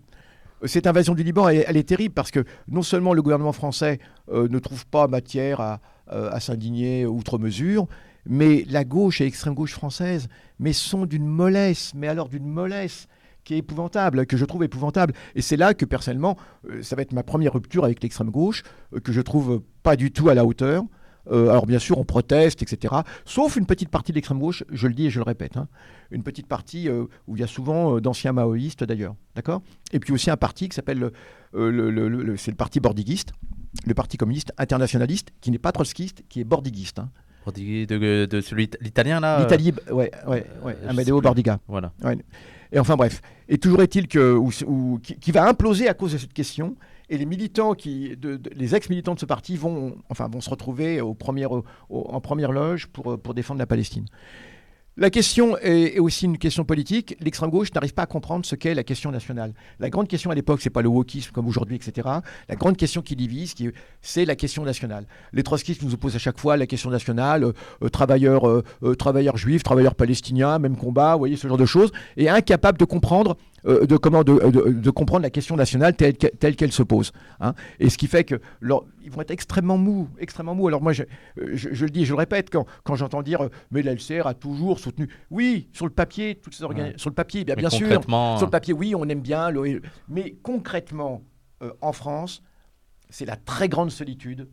Cette 0.66 0.88
invasion 0.88 1.16
du 1.16 1.24
Liban, 1.24 1.48
elle, 1.48 1.78
est 1.78 1.88
terrible 1.88 2.14
parce 2.14 2.32
que 2.32 2.44
non 2.68 2.82
seulement 2.82 3.14
le 3.14 3.22
gouvernement 3.22 3.54
français 3.54 4.00
euh, 4.30 4.50
ne 4.50 4.60
trouve 4.60 4.86
pas 4.86 5.08
matière 5.08 5.62
à, 5.62 5.80
à 6.08 6.40
s'indigner 6.42 7.06
outre 7.06 7.38
mesure, 7.38 7.88
mais 8.26 8.66
la 8.68 8.84
gauche 8.84 9.22
et 9.22 9.24
l'extrême 9.24 9.54
gauche 9.54 9.74
française 9.74 10.28
mais 10.60 10.74
sont 10.74 11.06
d'une 11.06 11.28
mollesse, 11.28 11.94
mais 11.96 12.10
alors 12.10 12.28
d'une 12.28 12.48
mollesse 12.48 13.08
qui 13.50 13.56
est 13.56 13.58
épouvantable, 13.58 14.28
que 14.28 14.38
je 14.38 14.46
trouve 14.46 14.64
épouvantable. 14.64 15.14
Et 15.34 15.42
c'est 15.42 15.58
là 15.58 15.74
que 15.74 15.84
personnellement, 15.84 16.38
euh, 16.70 16.84
ça 16.84 16.96
va 16.96 17.02
être 17.02 17.14
ma 17.14 17.24
première 17.24 17.52
rupture 17.54 17.84
avec 17.84 18.04
l'extrême 18.04 18.30
gauche, 18.30 18.62
euh, 18.94 19.00
que 19.00 19.12
je 19.12 19.22
trouve 19.22 19.64
pas 19.82 19.96
du 19.96 20.12
tout 20.12 20.30
à 20.30 20.36
la 20.36 20.46
hauteur. 20.46 20.84
Euh, 21.32 21.50
alors 21.50 21.66
bien 21.66 21.80
sûr, 21.80 21.98
on 21.98 22.04
proteste, 22.06 22.62
etc. 22.62 22.94
Sauf 23.26 23.56
une 23.56 23.66
petite 23.66 23.90
partie 23.90 24.12
de 24.12 24.18
l'extrême 24.18 24.38
gauche, 24.40 24.64
je 24.72 24.88
le 24.88 24.94
dis 24.94 25.08
et 25.08 25.10
je 25.10 25.18
le 25.20 25.24
répète, 25.24 25.58
hein. 25.58 25.68
une 26.12 26.22
petite 26.22 26.46
partie 26.48 26.88
euh, 26.88 27.06
où 27.28 27.36
il 27.36 27.40
y 27.40 27.44
a 27.44 27.48
souvent 27.48 27.96
euh, 27.96 28.02
d'anciens 28.02 28.34
maoïstes 28.34 28.84
d'ailleurs, 28.84 29.16
d'accord? 29.36 29.62
Et 29.94 30.00
puis 30.00 30.14
aussi 30.14 30.30
un 30.30 30.38
parti 30.38 30.70
qui 30.70 30.76
s'appelle, 30.76 31.00
le- 31.00 31.12
le- 31.72 31.90
le- 31.90 32.08
le- 32.08 32.38
c'est 32.38 32.52
le 32.52 32.58
parti 32.58 32.80
bordiguiste, 32.80 33.32
le 33.88 33.96
parti 33.96 34.18
communiste 34.18 34.54
internationaliste, 34.60 35.30
qui 35.42 35.50
n'est 35.50 35.58
pas 35.58 35.72
trotskiste, 35.72 36.22
qui 36.30 36.40
est 36.40 36.44
bordiguiste. 36.46 37.00
hein. 37.00 37.10
De, 37.88 38.26
de 38.26 38.42
celui 38.42 38.70
l'italien 38.82 39.20
là? 39.20 39.40
euh, 39.40 39.44
L'Italie, 39.44 39.74
ouais, 39.92 40.12
ouais, 40.28 40.46
ouais, 40.64 40.78
Amadeo. 40.88 41.20
Bordiga. 41.22 41.60
Voilà. 41.68 41.94
Et 42.72 42.80
enfin 42.80 42.96
bref. 42.96 43.22
Et 43.48 43.58
toujours 43.58 43.82
est-il 43.82 44.08
que 44.08 44.40
qui, 45.00 45.32
va 45.32 45.48
imploser 45.48 45.88
à 45.88 45.94
cause 45.94 46.14
de 46.14 46.18
cette 46.18 46.34
question. 46.34 46.76
Et 47.10 47.18
les 47.18 47.26
militants 47.26 47.76
les 47.76 48.76
ex-militants 48.76 49.16
de 49.16 49.20
ce 49.20 49.26
parti 49.26 49.58
vont, 49.58 49.98
enfin, 50.10 50.28
vont 50.28 50.42
se 50.42 50.50
retrouver 50.50 51.02
en 51.02 51.16
première 51.16 52.52
loge 52.52 52.88
pour 52.88 53.34
défendre 53.34 53.60
la 53.60 53.66
Palestine. 53.66 54.06
La 55.02 55.10
question 55.10 55.58
est, 55.60 55.98
aussi 55.98 56.26
une 56.26 56.38
question 56.38 56.66
politique. 56.66 57.16
L'extrême 57.22 57.50
gauche 57.50 57.74
n'arrive 57.74 57.94
pas 57.94 58.02
à 58.02 58.06
comprendre 58.06 58.46
ce 58.46 58.56
qu'est 58.56 58.74
la 58.74 58.84
question 58.84 59.12
nationale. 59.12 59.54
La 59.80 59.90
grande 59.90 60.10
question 60.10 60.30
à 60.30 60.36
l'époque, 60.36 60.60
c'est 60.62 60.70
pas 60.70 60.82
le 60.82 60.90
wokisme 60.90 61.32
comme 61.32 61.48
aujourd'hui, 61.48 61.78
etc. 61.78 62.06
La 62.50 62.56
grande 62.58 62.76
question 62.76 63.02
qui 63.02 63.16
divise, 63.16 63.56
c'est 64.02 64.26
la 64.26 64.36
question 64.36 64.66
nationale. 64.66 65.06
Les 65.32 65.42
trotskistes 65.42 65.84
nous 65.84 65.94
opposent 65.94 66.18
à 66.18 66.20
chaque 66.20 66.38
fois 66.38 66.58
la 66.58 66.68
question 66.68 66.90
nationale, 66.90 67.46
euh, 67.46 67.54
euh, 67.82 67.88
travailleurs, 67.88 68.46
euh, 68.46 68.62
travailleurs 68.98 69.38
juifs, 69.38 69.64
travailleurs 69.64 69.96
palestiniens, 69.96 70.60
même 70.60 70.76
combat, 70.76 71.14
vous 71.14 71.20
voyez 71.20 71.38
ce 71.38 71.48
genre 71.48 71.58
de 71.58 71.66
choses, 71.66 71.94
et 72.18 72.28
incapables 72.28 72.78
de 72.78 72.84
comprendre, 72.84 73.38
euh, 73.66 73.86
de, 73.86 73.98
comment, 73.98 74.24
de, 74.24 74.34
de- 74.50 74.72
de 74.72 74.90
comprendre 74.90 75.24
la 75.24 75.30
question 75.30 75.56
nationale 75.56 75.96
telle, 75.96 76.18
que- 76.18 76.28
telle 76.28 76.56
qu'elle 76.56 76.72
se 76.72 76.84
pose. 76.84 77.12
hein. 77.40 77.54
Et 77.80 77.90
ce 77.90 77.98
qui 77.98 78.08
fait 78.08 78.24
que 78.24 78.40
leur- 78.62 78.86
ils 79.02 79.12
vont 79.12 79.22
être 79.22 79.32
extrêmement 79.32 79.78
mous, 79.78 80.10
extrêmement 80.20 80.56
mous. 80.56 80.68
Alors 80.68 80.82
moi, 80.82 80.94
je, 80.94 81.04
euh, 81.04 81.52
je- 81.54 81.70
je 81.74 81.86
le 81.86 81.92
dis, 81.92 82.06
je 82.06 82.12
le 82.14 82.18
répète, 82.18 82.50
quand, 82.52 82.66
quand 82.84 82.96
j'entends 82.96 83.22
dire, 83.22 83.44
euh, 83.46 83.50
mais 83.72 83.82
la 83.82 83.94
LCR 83.94 84.28
a 84.28 84.34
toujours 84.34 84.80
soutenu. 84.80 85.10
Oui, 85.32 85.70
sur 85.74 85.86
le 85.86 85.92
papier, 85.92 86.36
toutes 86.36 86.54
ces 86.56 86.64
Ouais. 86.64 86.94
sur 86.98 87.10
le 87.10 87.16
papier, 87.16 87.44
bien, 87.44 87.70
sûr. 87.70 87.88
Sur 88.38 88.46
le 88.48 88.52
papier, 88.52 88.74
oui, 88.74 88.94
on 88.96 89.08
aime 89.10 89.22
bien. 89.22 89.52
mais 90.08 90.36
concrètement, 90.44 91.24
euh, 91.64 91.72
en 91.82 91.94
France, 91.94 92.42
c'est 93.10 93.26
la 93.26 93.36
très 93.36 93.70
grande 93.70 93.92
solitude 93.92 94.48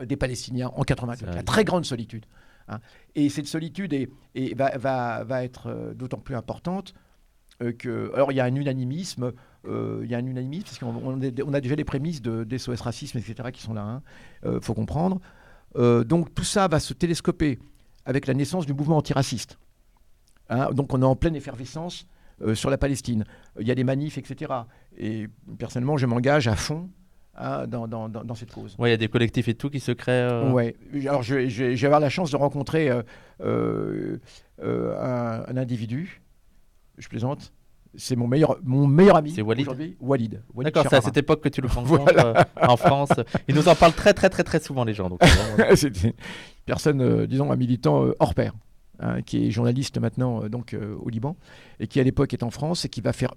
euh, 0.00 0.04
des 0.06 0.16
Palestiniens 0.16 0.70
en 0.76 0.82
84. 0.82 1.30
C'est 1.30 1.36
La 1.36 1.42
très 1.42 1.64
grande 1.64 1.84
solitude. 1.84 2.26
hein. 2.68 2.78
Et 3.14 3.28
cette 3.30 3.46
solitude 3.46 3.92
est, 3.92 4.08
est- 4.34 4.54
va, 4.56 4.76
va- 4.76 5.24
va 5.24 5.44
être 5.44 5.68
euh, 5.68 5.94
d'autant 5.94 6.18
plus 6.18 6.34
importante 6.36 6.92
euh, 6.94 7.00
que. 7.78 8.10
Alors, 8.14 8.32
il 8.32 8.36
y 8.36 8.40
a 8.40 8.44
un 8.44 8.54
unanimisme. 8.54 9.32
euh, 9.66 10.00
il 10.04 10.10
y 10.10 10.14
a 10.14 10.18
un 10.18 10.26
unanimisme 10.26 10.64
parce 10.64 10.78
qu'on 10.78 11.20
on 11.46 11.52
a 11.54 11.60
déjà 11.60 11.74
les 11.74 11.84
prémices 11.84 12.22
de, 12.22 12.44
des 12.44 12.58
SOS 12.58 12.80
racisme, 12.80 13.18
etc., 13.18 13.50
qui 13.52 13.62
sont 13.62 13.74
là. 13.74 14.02
Il 14.44 14.60
faut 14.62 14.74
comprendre. 14.74 15.20
Euh, 15.76 16.04
donc, 16.04 16.34
tout 16.34 16.44
ça 16.44 16.68
va 16.68 16.80
se 16.80 16.94
télescoper 16.94 17.58
avec 18.04 18.26
la 18.26 18.34
naissance 18.34 18.66
du 18.66 18.72
mouvement 18.74 18.96
antiraciste. 18.98 19.58
Hein, 20.48 20.70
donc, 20.72 20.94
on 20.94 21.02
est 21.02 21.04
en 21.06 21.16
pleine 21.16 21.34
effervescence 21.36 22.06
euh, 22.42 22.54
sur 22.54 22.70
la 22.70 22.78
Palestine. 22.78 23.24
Il 23.58 23.66
y 23.66 23.70
a 23.70 23.74
des 23.74 23.84
manifs, 23.84 24.16
etc. 24.18 24.52
Et 24.96 25.26
personnellement, 25.58 25.96
je 25.96 26.06
m'engage 26.06 26.46
à 26.48 26.54
fond 26.54 26.88
hein, 27.34 27.66
dans, 27.66 27.88
dans- 27.88 28.08
dans- 28.08 28.22
dans 28.24 28.34
cette 28.34 28.52
cause. 28.52 28.76
Ouais, 28.78 28.88
il 28.88 28.92
y 28.92 28.94
a 28.94 28.98
des 28.98 29.08
collectifs 29.08 29.48
et 29.48 29.54
tout 29.54 29.68
qui 29.70 29.80
se 29.80 29.92
créent. 29.92 30.28
euh, 30.30 30.52
Ouais. 30.52 30.76
Alors, 31.06 31.22
vais 31.22 31.84
avoir 31.84 32.00
la 32.00 32.08
chance 32.10 32.30
de 32.30 32.36
rencontrer 32.36 32.88
euh, 32.90 33.02
euh, 33.40 34.18
euh, 34.62 34.96
un, 35.00 35.44
un 35.52 35.56
individu. 35.56 36.22
Je 36.98 37.08
plaisante. 37.08 37.52
C'est 37.98 38.16
mon 38.16 38.26
meilleur, 38.26 38.58
mon 38.62 38.86
meilleur 38.86 39.16
ami 39.16 39.30
C'est 39.30 39.40
Walid. 39.42 39.66
Walid. 39.68 39.96
Walid 40.00 40.40
D'accord, 40.64 40.86
c'est 40.90 40.96
à 40.96 41.00
cette 41.00 41.16
époque 41.16 41.40
que 41.42 41.48
tu 41.48 41.62
le 41.62 41.68
rencontres 41.68 42.04
Voilà. 42.12 42.40
euh, 42.58 42.66
en 42.68 42.76
France. 42.76 43.08
Ils 43.48 43.54
nous 43.54 43.68
en 43.68 43.74
parlent 43.74 43.94
très 43.94 44.12
très 44.12 44.28
très 44.28 44.44
très 44.44 44.60
souvent 44.60 44.84
les 44.84 44.92
gens. 44.92 45.08
Donc, 45.08 45.22
euh, 45.22 45.26
vraiment, 45.56 45.76
c'est 45.76 46.02
une 46.04 46.12
personne, 46.66 47.00
euh, 47.00 47.26
disons, 47.26 47.50
un 47.50 47.56
militant 47.56 48.04
euh, 48.04 48.12
hors 48.20 48.34
pair, 48.34 48.52
hein, 49.00 49.22
qui 49.22 49.46
est 49.46 49.50
journaliste 49.50 49.98
maintenant 49.98 50.46
donc 50.48 50.76
au 51.02 51.08
Liban 51.08 51.36
et 51.80 51.86
qui 51.86 51.98
à 52.00 52.02
l'époque 52.02 52.34
est 52.34 52.42
en 52.42 52.50
France 52.50 52.84
et 52.84 52.90
qui 52.90 53.00
va 53.00 53.14
faire 53.14 53.32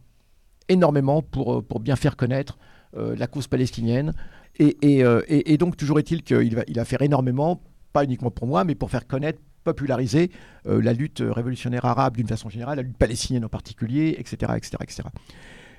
énormément 0.68 1.22
pour, 1.22 1.63
pour 1.63 1.80
bien 1.80 1.96
faire 1.96 2.16
connaître 2.18 2.58
la 2.94 3.28
cause 3.28 3.48
palestinienne. 3.48 4.13
Et, 4.58 4.75
et, 4.82 5.00
et- 5.28 5.54
et 5.54 5.58
donc 5.58 5.78
toujours 5.78 6.00
est-il 6.00 6.24
qu'il 6.24 6.56
va, 6.56 6.63
il 6.68 6.75
va 6.75 6.86
faire 6.86 7.01
énormément, 7.01 7.62
pas 7.94 8.04
uniquement 8.04 8.32
pour 8.32 8.48
moi, 8.48 8.63
mais 8.66 8.75
pour 8.75 8.89
faire 8.89 9.08
connaître, 9.08 9.39
populariser 9.63 10.32
euh, 10.68 10.82
la 10.82 10.94
lutte 10.94 11.24
révolutionnaire 11.25 11.86
arabe 11.86 12.18
d'une 12.18 12.28
façon 12.28 12.50
générale, 12.50 12.78
la 12.78 12.84
lutte 12.84 12.98
palestinienne 12.98 13.46
en 13.46 13.50
particulier, 13.50 14.16
etc. 14.18 14.54
etc., 14.56 14.72
etc. 14.82 15.04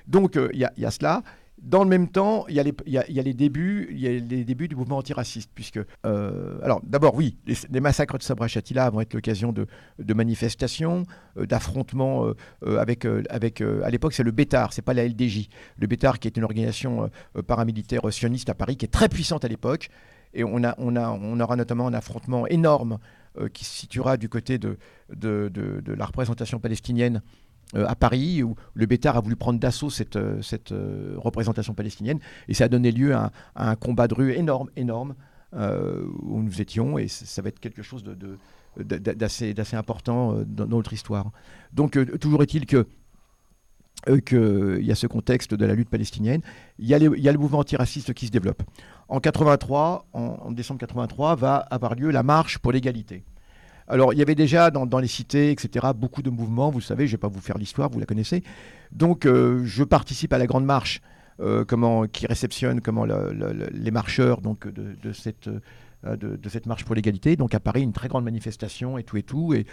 Donc 0.07 0.37
euh, 0.37 0.49
il 0.53 0.67
il 0.77 0.83
y 0.83 0.85
a 0.85 0.91
cela. 0.91 1.23
Dans 1.61 1.83
le 1.83 1.89
même 1.89 2.07
temps, 2.07 2.45
il 2.49 2.55
y, 2.55 2.89
y 2.89 2.97
a- 2.97 3.07
y 3.11 3.19
a 3.19 3.21
les 3.21 3.35
débuts, 3.35 3.87
il 3.91 4.27
les 4.27 4.43
débuts 4.43 4.67
du 4.67 4.75
mouvement 4.75 4.97
antiraciste, 4.97 5.51
puisque, 5.53 5.79
euh, 6.07 6.57
alors 6.63 6.81
d'abord 6.83 7.13
oui, 7.13 7.37
les, 7.45 7.79
massacres 7.79 8.17
de 8.17 8.23
Sabra 8.23 8.47
Shatila 8.47 8.89
vont 8.89 8.99
être 8.99 9.13
l'occasion 9.13 9.51
de, 9.53 9.67
de 9.99 10.13
manifestations, 10.15 11.03
euh, 11.37 11.45
d'affrontements 11.45 12.25
euh, 12.25 12.35
euh, 12.65 12.79
avec, 12.79 13.05
euh, 13.05 13.21
avec 13.29 13.61
euh, 13.61 13.83
à 13.83 13.91
l'époque 13.91 14.13
c'est 14.13 14.23
le 14.23 14.31
Bétar, 14.31 14.73
c'est 14.73 14.81
pas 14.81 14.95
la 14.95 15.05
LDJ, 15.07 15.49
le 15.77 15.85
Bétar 15.85 16.17
qui 16.17 16.27
est 16.27 16.35
une 16.35 16.45
organisation 16.45 17.03
euh, 17.03 17.07
euh, 17.37 17.41
paramilitaire 17.43 18.11
sioniste 18.11 18.49
à 18.49 18.55
Paris 18.55 18.75
qui 18.75 18.85
est 18.85 18.89
très 18.91 19.07
puissante 19.07 19.45
à 19.45 19.47
l'époque, 19.47 19.89
et 20.33 20.43
on, 20.43 20.63
a, 20.63 20.73
on, 20.79 20.95
a, 20.95 21.11
on 21.11 21.39
aura 21.39 21.57
notamment 21.57 21.85
un 21.85 21.93
affrontement 21.93 22.47
énorme 22.47 22.93
euh, 22.93 22.97
qui 23.53 23.65
se 23.65 23.73
situera 23.73 24.17
du 24.17 24.29
côté 24.29 24.57
de, 24.57 24.77
de, 25.15 25.49
de- 25.53 25.93
la 25.93 26.05
représentation 26.05 26.59
palestinienne 26.59 27.21
euh, 27.75 27.85
à 27.87 27.95
Paris, 27.95 28.43
où 28.43 28.55
le 28.73 28.85
Bétard 28.85 29.15
a 29.17 29.21
voulu 29.21 29.35
prendre 29.35 29.59
d'assaut 29.59 29.89
cette, 29.89 30.17
euh, 30.17 30.41
cette 30.41 30.71
euh, 30.73 31.13
représentation 31.17 31.73
palestinienne, 31.73 32.19
et 32.47 32.53
ça 32.53 32.65
a 32.65 32.67
donné 32.67 32.91
lieu 32.91 33.15
à, 33.15 33.31
un- 33.55 33.75
combat 33.75 34.07
de 34.07 34.13
rue 34.13 34.33
énorme, 34.33 34.69
énorme, 34.75 35.15
euh, 35.53 36.03
où 36.21 36.41
nous 36.41 36.61
étions, 36.61 36.97
et 36.97 37.07
ça, 37.07 37.41
va 37.41 37.49
être 37.49 37.59
quelque 37.59 37.81
chose 37.81 38.03
de, 38.03 38.13
de- 38.13 38.37
d'a- 38.77 39.13
d'assez, 39.15 39.53
d'assez 39.53 39.75
important 39.77 40.35
euh, 40.37 40.43
dans, 40.45 40.65
notre 40.67 40.91
histoire. 40.93 41.31
Donc, 41.73 41.95
euh, 41.97 42.05
toujours 42.17 42.41
est-il 42.43 42.65
que 42.65 42.77
euh, 42.77 42.85
qu'il 44.25 44.83
y 44.83 44.91
a 44.91 44.95
ce 44.95 45.07
contexte 45.07 45.53
de 45.53 45.65
la 45.65 45.75
lutte 45.75 45.89
palestinienne. 45.89 46.41
Il 46.79 46.87
y 46.87 46.93
a, 46.93 46.99
le 46.99 47.37
mouvement 47.37 47.59
antiraciste 47.59 48.13
qui 48.13 48.27
se 48.27 48.31
développe. 48.31 48.63
En 49.07 49.19
83, 49.19 50.07
en, 50.13 50.51
décembre 50.51 50.79
83, 50.79 51.35
va 51.35 51.57
avoir 51.57 51.95
lieu 51.95 52.11
la 52.11 52.23
marche 52.23 52.57
pour 52.59 52.71
l'égalité. 52.71 53.23
Alors, 53.87 54.13
il 54.13 54.19
y 54.19 54.21
avait 54.21 54.35
déjà 54.35 54.71
dans, 54.71 54.99
les 54.99 55.07
cités, 55.07 55.51
etc., 55.51 55.87
beaucoup 55.95 56.21
de 56.21 56.29
mouvements. 56.29 56.69
Vous 56.69 56.81
savez, 56.81 57.07
je 57.07 57.11
ne 57.11 57.17
vais 57.17 57.21
pas 57.21 57.27
vous 57.27 57.41
faire 57.41 57.57
l'histoire, 57.57 57.89
vous 57.89 57.99
la 57.99 58.05
connaissez. 58.05 58.43
Donc, 58.91 59.25
euh, 59.25 59.61
je 59.65 59.83
participe 59.83 60.31
à 60.33 60.37
la 60.37 60.47
grande 60.47 60.65
marche 60.65 61.01
euh, 61.41 61.65
comment, 61.65 62.05
qui 62.07 62.25
réceptionne 62.25 62.79
comment, 62.81 63.05
le- 63.05 63.33
le- 63.33 63.51
le- 63.51 63.69
les 63.73 63.91
marcheurs 63.91 64.39
donc, 64.41 64.67
de, 64.67 65.11
cette, 65.11 65.49
euh, 66.05 66.15
de 66.15 66.49
cette 66.49 66.67
marche 66.67 66.85
pour 66.85 66.95
l'égalité. 66.95 67.35
Donc, 67.35 67.53
à 67.53 67.59
Paris, 67.59 67.81
une 67.81 67.93
très 67.93 68.07
grande 68.07 68.23
manifestation 68.23 68.97
et 68.97 69.03
tout 69.03 69.17
et 69.17 69.23
tout. 69.23 69.53
Et, 69.53 69.65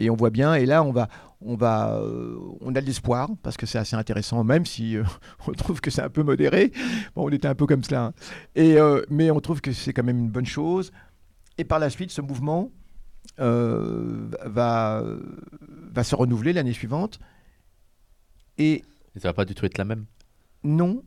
et 0.00 0.10
on 0.10 0.16
voit 0.16 0.30
bien, 0.30 0.54
et 0.54 0.66
là, 0.66 0.82
on, 0.82 0.92
va, 0.92 1.08
on, 1.40 1.54
va, 1.56 1.94
euh, 1.98 2.36
on 2.60 2.74
a 2.74 2.80
de 2.80 2.86
l'espoir, 2.86 3.28
parce 3.42 3.56
que 3.56 3.66
c'est 3.66 3.78
assez 3.78 3.96
intéressant, 3.96 4.42
même 4.44 4.66
si 4.66 4.96
euh, 4.96 5.04
on 5.46 5.52
trouve 5.52 5.80
que 5.80 5.90
c'est 5.90 6.02
un 6.02 6.08
peu 6.10 6.22
modéré. 6.22 6.72
Bon, 7.14 7.26
on 7.26 7.30
était 7.30 7.48
un 7.48 7.54
peu 7.54 7.66
comme 7.66 7.84
cela. 7.84 8.06
hein. 8.06 8.12
Et, 8.56 8.78
euh, 8.78 9.02
mais 9.10 9.30
on 9.30 9.40
trouve 9.40 9.60
que 9.60 9.72
c'est 9.72 9.92
quand 9.92 10.04
même 10.04 10.18
une 10.18 10.30
bonne 10.30 10.46
chose. 10.46 10.90
Et 11.58 11.64
par 11.64 11.78
la 11.78 11.90
suite, 11.90 12.10
ce 12.10 12.20
mouvement 12.22 12.70
va, 13.38 15.02
va 15.92 16.04
se 16.04 16.14
renouveler 16.14 16.52
l'année 16.52 16.72
suivante. 16.72 17.18
Et 18.58 18.82
Et 19.14 19.20
ça 19.20 19.28
va 19.28 19.34
pas 19.34 19.44
du 19.44 19.54
tout 19.54 19.66
être 19.66 19.78
la 19.78 19.84
même? 19.84 20.06
non, 20.62 21.02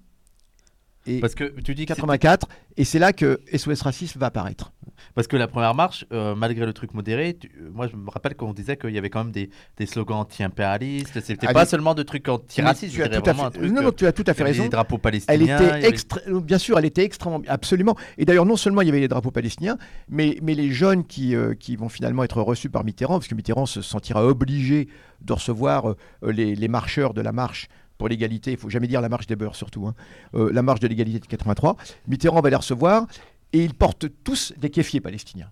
et 1.05 1.19
Parce 1.19 1.35
que 1.35 1.45
tu 1.61 1.75
dis 1.75 1.85
que 1.85 1.93
c'était- 1.93 2.01
84, 2.01 2.47
et 2.77 2.85
c'est 2.85 2.99
là 2.99 3.13
que 3.13 3.39
SOS 3.51 3.81
Racisme 3.81 4.19
va 4.19 4.27
apparaître. 4.27 4.71
Parce 5.15 5.27
que 5.27 5.35
la 5.35 5.47
première 5.47 5.75
marche, 5.75 6.05
euh, 6.13 6.33
malgré 6.33 6.65
le 6.65 6.71
truc 6.73 6.93
modéré, 6.93 7.35
tu- 7.39 7.51
euh, 7.61 7.69
moi 7.73 7.87
je 7.87 7.95
me 7.95 8.09
rappelle 8.09 8.35
qu'on 8.35 8.53
disait 8.53 8.77
qu'il 8.77 8.91
y 8.91 8.97
avait 8.97 9.09
quand 9.09 9.23
même 9.25 9.33
des, 9.33 9.49
des 9.77 9.85
slogans 9.85 10.17
anti-impérialistes. 10.19 11.19
C'était 11.21 11.45
Allez. 11.47 11.53
pas 11.53 11.65
seulement 11.65 11.93
de 11.93 12.03
trucs 12.03 12.27
antiracistes, 12.29 12.93
tu 12.95 13.03
as 13.03 13.09
tout 13.09 13.29
à 13.29 13.33
fait, 13.33 13.49
truc. 13.59 13.71
non, 13.71 13.81
euh, 13.81 13.83
non, 13.85 13.91
tu 13.91 14.05
as 14.07 14.11
tout 14.13 14.23
à 14.27 14.33
fait 14.33 14.43
raison. 14.43 14.63
Des 14.63 14.69
drapeaux 14.69 14.95
Elle 14.95 15.01
palestiniens. 15.01 15.37
était 15.57 15.79
il 15.79 15.83
y 15.83 16.31
avait- 16.31 16.41
bien 16.41 16.57
sûr, 16.57 16.77
elle 16.79 16.85
était 16.85 17.03
extrêmement, 17.03 17.41
absolument. 17.47 17.95
Et 18.17 18.25
d'ailleurs, 18.25 18.45
non 18.45 18.55
seulement 18.55 18.81
il 18.81 18.85
y 18.87 18.89
avait 18.91 18.99
les 19.01 19.07
drapeaux 19.07 19.31
palestiniens, 19.31 19.77
mais, 20.09 20.37
mais 20.41 20.53
les 20.55 20.71
jeunes 20.71 21.05
qui, 21.05 21.35
euh, 21.35 21.53
qui 21.53 21.75
vont 21.75 21.89
finalement 21.89 22.23
être 22.23 22.41
reçus 22.41 22.69
par 22.69 22.83
Mitterrand, 22.83 23.15
parce 23.15 23.27
que 23.27 23.35
Mitterrand 23.35 23.65
se 23.65 23.81
sentira 23.81 24.25
obligé 24.25 24.87
de 25.21 25.33
recevoir 25.33 25.91
euh, 25.91 25.95
les, 26.31 26.55
les 26.55 26.67
marcheurs 26.67 27.13
de 27.13 27.21
la 27.21 27.31
marche 27.31 27.67
pour 27.97 28.07
l'égalité. 28.09 28.51
Il 28.51 28.57
faut 28.57 28.69
jamais 28.69 28.87
dire 28.87 29.01
la 29.01 29.09
marche 29.09 29.27
des 29.27 29.35
beurs 29.35 29.55
surtout. 29.55 29.87
hein. 29.87 29.93
Euh, 30.35 30.51
la 30.51 30.61
marche 30.61 30.79
de 30.79 30.87
l'égalité 30.87 31.19
de 31.19 31.25
83. 31.25 31.77
Mitterrand 32.07 32.41
va 32.41 32.49
les 32.49 32.55
recevoir 32.55 33.07
et 33.53 33.63
ils 33.63 33.73
portent 33.73 34.07
tous 34.23 34.53
des 34.57 34.69
kéfiers 34.69 35.01
palestiniens. 35.01 35.51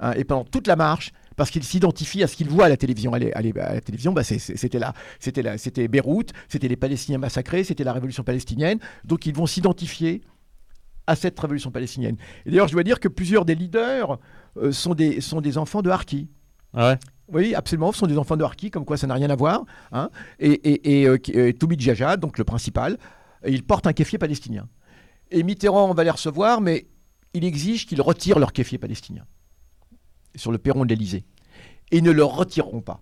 Hein, 0.00 0.12
et 0.16 0.24
pendant 0.24 0.44
toute 0.44 0.66
la 0.66 0.74
marche, 0.74 1.12
parce 1.36 1.50
qu'ils 1.50 1.62
s'identifient 1.62 2.24
à 2.24 2.26
ce 2.26 2.34
qu'ils 2.36 2.48
voient 2.48 2.66
à 2.66 2.68
la 2.68 2.76
télévision. 2.76 3.12
À 3.14 3.18
la, 3.20 3.28
à 3.36 3.80
télévision, 3.80 4.12
bah, 4.12 4.24
c'était 4.24 4.78
là, 4.80 4.94
c'était 5.20 5.42
là, 5.42 5.58
c'était 5.58 5.86
Beyrouth, 5.86 6.32
c'était 6.48 6.66
les 6.66 6.76
Palestiniens 6.76 7.18
massacrés, 7.18 7.62
c'était 7.62 7.84
la 7.84 7.92
révolution 7.92 8.24
palestinienne. 8.24 8.78
Donc 9.04 9.26
ils 9.26 9.34
vont 9.34 9.46
s'identifier 9.46 10.22
à 11.06 11.14
cette 11.16 11.38
révolution 11.38 11.70
palestinienne. 11.70 12.16
Et 12.46 12.50
d'ailleurs, 12.50 12.66
je 12.66 12.72
dois 12.72 12.82
dire 12.82 12.98
que 12.98 13.08
plusieurs 13.08 13.44
des 13.44 13.54
leaders 13.54 14.18
euh, 14.56 14.72
sont, 14.72 14.94
des, 14.94 15.20
sont 15.20 15.40
des 15.40 15.56
enfants 15.58 15.82
de 15.82 15.90
Harki. 15.90 16.28
Ah 16.72 16.90
ouais? 16.90 16.98
Oui, 17.32 17.54
absolument, 17.54 17.90
ce 17.92 17.98
sont 18.00 18.06
des 18.06 18.18
enfants 18.18 18.36
de 18.36 18.44
Harki, 18.44 18.70
comme 18.70 18.84
quoi 18.84 18.96
ça 18.96 19.06
n'a 19.06 19.14
rien 19.14 19.30
à 19.30 19.36
voir. 19.36 19.64
hein. 19.92 20.10
Et, 20.38 20.50
et, 20.52 21.00
et, 21.00 21.08
euh, 21.08 21.18
euh, 21.34 21.52
Toumid 21.52 21.80
Jaja, 21.80 22.16
donc 22.16 22.36
le 22.38 22.44
principal, 22.44 22.98
il 23.46 23.62
porte 23.64 23.86
un 23.86 23.92
kéfier 23.92 24.18
palestinien. 24.18 24.68
Et 25.30 25.42
Mitterrand 25.42 25.92
va 25.94 26.04
les 26.04 26.10
recevoir, 26.10 26.60
mais 26.60 26.86
il 27.32 27.44
exige 27.44 27.86
qu'ils 27.86 28.02
retirent 28.02 28.38
leur 28.38 28.52
kéfier 28.52 28.78
palestinien 28.78 29.24
sur 30.36 30.52
le 30.52 30.58
perron 30.58 30.84
de 30.84 30.90
l'Élysée. 30.90 31.24
Et 31.90 31.98
ils 31.98 32.02
ne 32.04 32.10
le 32.10 32.24
retireront 32.24 32.82
pas. 32.82 33.00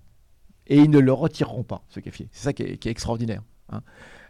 Et 0.66 0.76
ils 0.78 0.90
ne 0.90 1.00
le 1.00 1.12
retireront 1.12 1.64
pas, 1.64 1.82
ce 1.88 1.98
kéfier. 2.00 2.28
C'est 2.32 2.44
ça 2.44 2.52
qui 2.52 2.62
est, 2.62 2.76
qui 2.78 2.88
est 2.88 2.90
extraordinaire. 2.92 3.42
hein. 3.70 3.82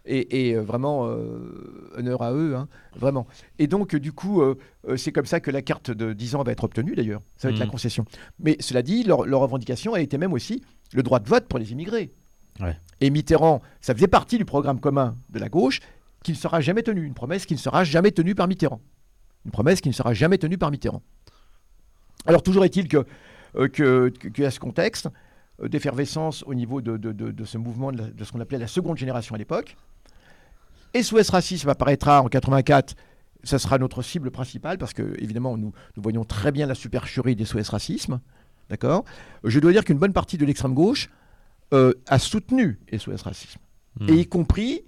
Et, 0.05 0.49
et, 0.49 0.57
euh, 0.57 0.63
vraiment, 0.63 1.07
euh, 1.07 1.93
honneur 1.97 2.23
à 2.23 2.33
eux, 2.33 2.57
hein, 2.57 2.67
vraiment. 2.97 3.27
Et 3.61 3.67
donc, 3.69 3.95
euh, 3.95 4.01
du 4.01 4.13
coup, 4.13 4.43
c'est 4.97 5.13
comme 5.13 5.27
ça 5.27 5.39
que 5.41 5.51
la 5.51 5.63
carte 5.63 5.91
de 5.91 6.13
10 6.13 6.35
ans 6.35 6.43
va 6.43 6.51
être 6.53 6.65
obtenue, 6.65 6.95
d'ailleurs. 6.97 7.21
Ça 7.37 7.49
va 7.49 7.53
être 7.55 7.61
la 7.61 7.67
concession. 7.71 8.05
Mais 8.41 8.57
cela 8.61 8.83
dit, 8.83 9.05
leur, 9.05 9.25
leur 9.27 9.41
revendication 9.41 9.95
a 9.95 10.01
été 10.01 10.19
même 10.19 10.33
aussi 10.33 10.63
le 10.93 11.03
droit 11.03 11.21
de 11.21 11.29
vote 11.29 11.47
pour 11.47 11.59
les 11.61 11.71
immigrés. 11.73 12.11
Ouais. 12.61 12.77
Et 13.01 13.11
Mitterrand, 13.11 13.63
ça 13.81 13.95
faisait 13.95 14.09
partie 14.09 14.39
du 14.39 14.45
programme 14.45 14.81
commun 14.81 15.17
de 15.31 15.39
la 15.39 15.49
gauche, 15.49 15.81
qui 16.25 16.33
ne 16.33 16.37
sera 16.37 16.61
jamais 16.61 16.83
tenu. 16.83 17.05
Une 17.05 17.15
promesse 17.15 17.47
qui 17.47 17.55
ne 17.55 17.59
sera 17.59 17.83
jamais 17.85 18.11
tenue 18.11 18.35
par 18.35 18.47
Mitterrand. 18.49 18.81
Une 19.45 19.51
promesse 19.53 19.81
qui 19.81 19.89
ne 19.89 19.95
sera 19.95 20.13
jamais 20.15 20.39
tenue 20.39 20.59
par 20.59 20.71
Mitterrand. 20.71 21.03
Alors, 22.27 22.43
toujours 22.43 22.65
est-il 22.65 22.89
que, 22.89 23.05
euh, 23.57 23.69
que, 23.69 24.09
que- 24.11 24.43
a 24.45 24.51
ce 24.51 24.61
contexte 24.61 25.09
euh, 25.63 25.69
d'effervescence 25.69 26.45
au 26.47 26.55
niveau 26.55 26.81
de, 26.81 26.97
de- 26.97 27.13
de- 27.13 27.31
de 27.33 27.45
ce 27.45 27.59
mouvement, 27.59 27.91
de, 27.93 27.99
la- 27.99 28.11
de 28.11 28.25
ce 28.25 28.31
qu'on 28.33 28.41
appelait 28.41 28.59
la 28.59 28.69
seconde 28.69 28.97
génération 28.99 29.35
à 29.35 29.39
l'époque. 29.39 29.77
SOS 31.01 31.31
Racisme 31.31 31.69
apparaîtra 31.69 32.23
en 32.23 32.29
84. 32.29 32.95
Ça 33.45 33.59
sera 33.59 33.79
notre 33.79 34.03
cible 34.03 34.31
principale 34.31 34.79
parce 34.79 34.93
que, 34.93 35.15
évidemment, 35.21 35.57
nous, 35.57 35.73
nous 35.97 36.03
voyons 36.03 36.25
très 36.25 36.53
bien 36.53 36.67
la 36.67 36.75
supercherie 36.75 37.35
des 37.37 37.45
SOS 37.45 37.69
Racisme. 37.71 38.21
D'accord? 38.69 39.05
Je 39.45 39.59
dois 39.59 39.73
dire 39.73 39.85
qu'une 39.85 39.99
bonne 39.99 40.13
partie 40.13 40.39
de 40.39 40.45
l'extrême 40.47 40.75
gauche 40.75 41.11
euh, 41.75 41.93
a 42.07 42.19
soutenu 42.19 42.79
SOS 42.97 43.23
Racisme, 43.23 43.61
Hmm. 44.01 44.09
et 44.09 44.21
y 44.21 44.27
compris 44.27 44.81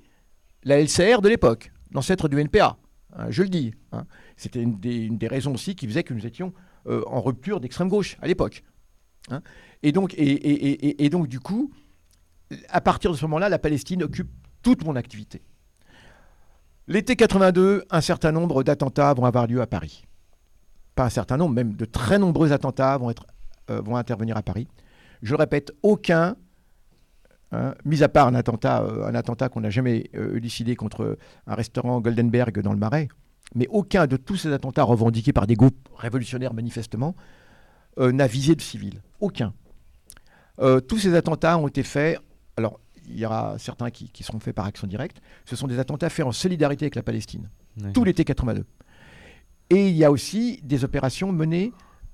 la 0.63 0.81
LCR 0.81 1.21
de 1.21 1.29
l'époque, 1.29 1.71
l'ancêtre 1.93 2.27
du 2.29 2.39
NPA. 2.41 2.79
hein, 3.15 3.27
je 3.29 3.43
le 3.43 3.51
dis. 3.51 3.75
hein. 3.93 4.07
C'était 4.39 4.63
une 4.63 4.81
des, 4.81 4.97
une 4.97 5.19
des 5.19 5.29
raisons 5.29 5.53
aussi 5.53 5.75
qui 5.75 5.87
faisait 5.87 6.03
que 6.05 6.15
nous 6.15 6.25
étions 6.27 6.55
euh, 6.87 7.03
en 7.07 7.21
rupture 7.21 7.61
d'extrême 7.61 7.89
gauche 7.89 8.17
à 8.23 8.27
l'époque. 8.27 8.65
hein. 9.31 9.43
Et, 9.83 9.93
donc, 9.93 10.15
et, 10.15 10.23
et- 10.23 10.69
et- 10.69 10.87
et- 10.89 11.05
et 11.05 11.11
donc, 11.11 11.29
du 11.29 11.39
coup, 11.39 11.71
à 12.71 12.81
partir 12.81 13.11
de 13.13 13.17
ce 13.17 13.25
moment-là, 13.27 13.51
la 13.51 13.59
Palestine 13.59 14.03
occupe 14.05 14.31
toute 14.63 14.85
mon 14.85 14.97
activité. 14.97 15.43
L'été 16.87 17.17
82, 17.17 17.85
un 17.91 18.01
certain 18.01 18.31
nombre 18.31 18.63
d'attentats 18.63 19.15
vont 19.15 19.25
avoir 19.25 19.47
lieu 19.47 19.63
à 19.63 19.67
Paris. 19.67 20.05
Pas 20.95 21.05
un 21.05 21.11
certain 21.11 21.39
nombre, 21.39 21.55
même 21.55 21.75
de 21.75 21.85
très 21.87 22.19
nombreux 22.19 22.53
attentats 22.53 22.99
vont, 22.99 23.13
euh, 23.71 23.95
intervenir 23.95 24.37
à 24.37 24.43
Paris. 24.43 24.69
Je 25.23 25.31
le 25.31 25.39
répète, 25.39 25.73
aucun, 25.83 26.37
hein, 27.53 27.75
mis 27.87 28.03
à 28.03 28.11
part 28.11 28.27
un 28.27 28.35
attentat, 28.35 28.83
euh, 28.83 29.07
un 29.07 29.15
attentat 29.15 29.49
qu'on 29.49 29.63
n'a 29.63 29.71
jamais 29.71 30.11
euh, 30.15 30.39
contre 30.77 31.17
un 31.47 31.55
restaurant 31.55 32.01
Goldenberg 32.03 32.61
dans 32.61 32.73
le 32.73 32.79
Marais, 32.79 33.09
mais 33.55 33.67
aucun 33.69 34.07
de 34.07 34.19
tous 34.19 34.37
ces 34.37 34.53
attentats 34.53 34.83
revendiqués 34.83 35.33
par 35.33 35.47
des 35.47 35.55
groupes 35.55 35.89
révolutionnaires 35.97 36.53
manifestement 36.53 37.15
euh, 37.99 38.13
n'a 38.13 38.27
visé 38.27 38.55
de 38.55 38.61
civils. 38.61 39.01
Aucun. 39.21 39.55
Tous 40.87 40.99
ces 40.99 41.17
attentats 41.17 41.59
ont 41.59 41.67
été 41.67 41.83
faits. 41.83 42.21
Alors, 42.57 42.79
il 43.09 43.19
y 43.19 43.27
aura 43.27 43.57
certains 43.59 43.91
qui, 43.91 44.09
qui 44.11 44.23
seront 44.23 44.41
faits 44.41 44.55
par 44.55 44.67
action 44.67 44.87
directe. 44.87 45.21
Ce 45.45 45.57
sont 45.57 45.67
des 45.67 45.79
attentats 45.79 46.11
faits 46.11 46.27
en 46.27 46.33
solidarité 46.33 46.85
avec 46.87 46.95
la 46.95 47.03
Palestine, 47.03 47.49
tout 47.93 48.05
l'été 48.05 48.25
82. 48.25 48.65
Et 49.71 49.89
il 49.89 49.97
y 49.97 50.05
a 50.05 50.11
aussi 50.11 50.61
des 50.63 50.85
opérations 50.85 51.33
menées 51.33 51.73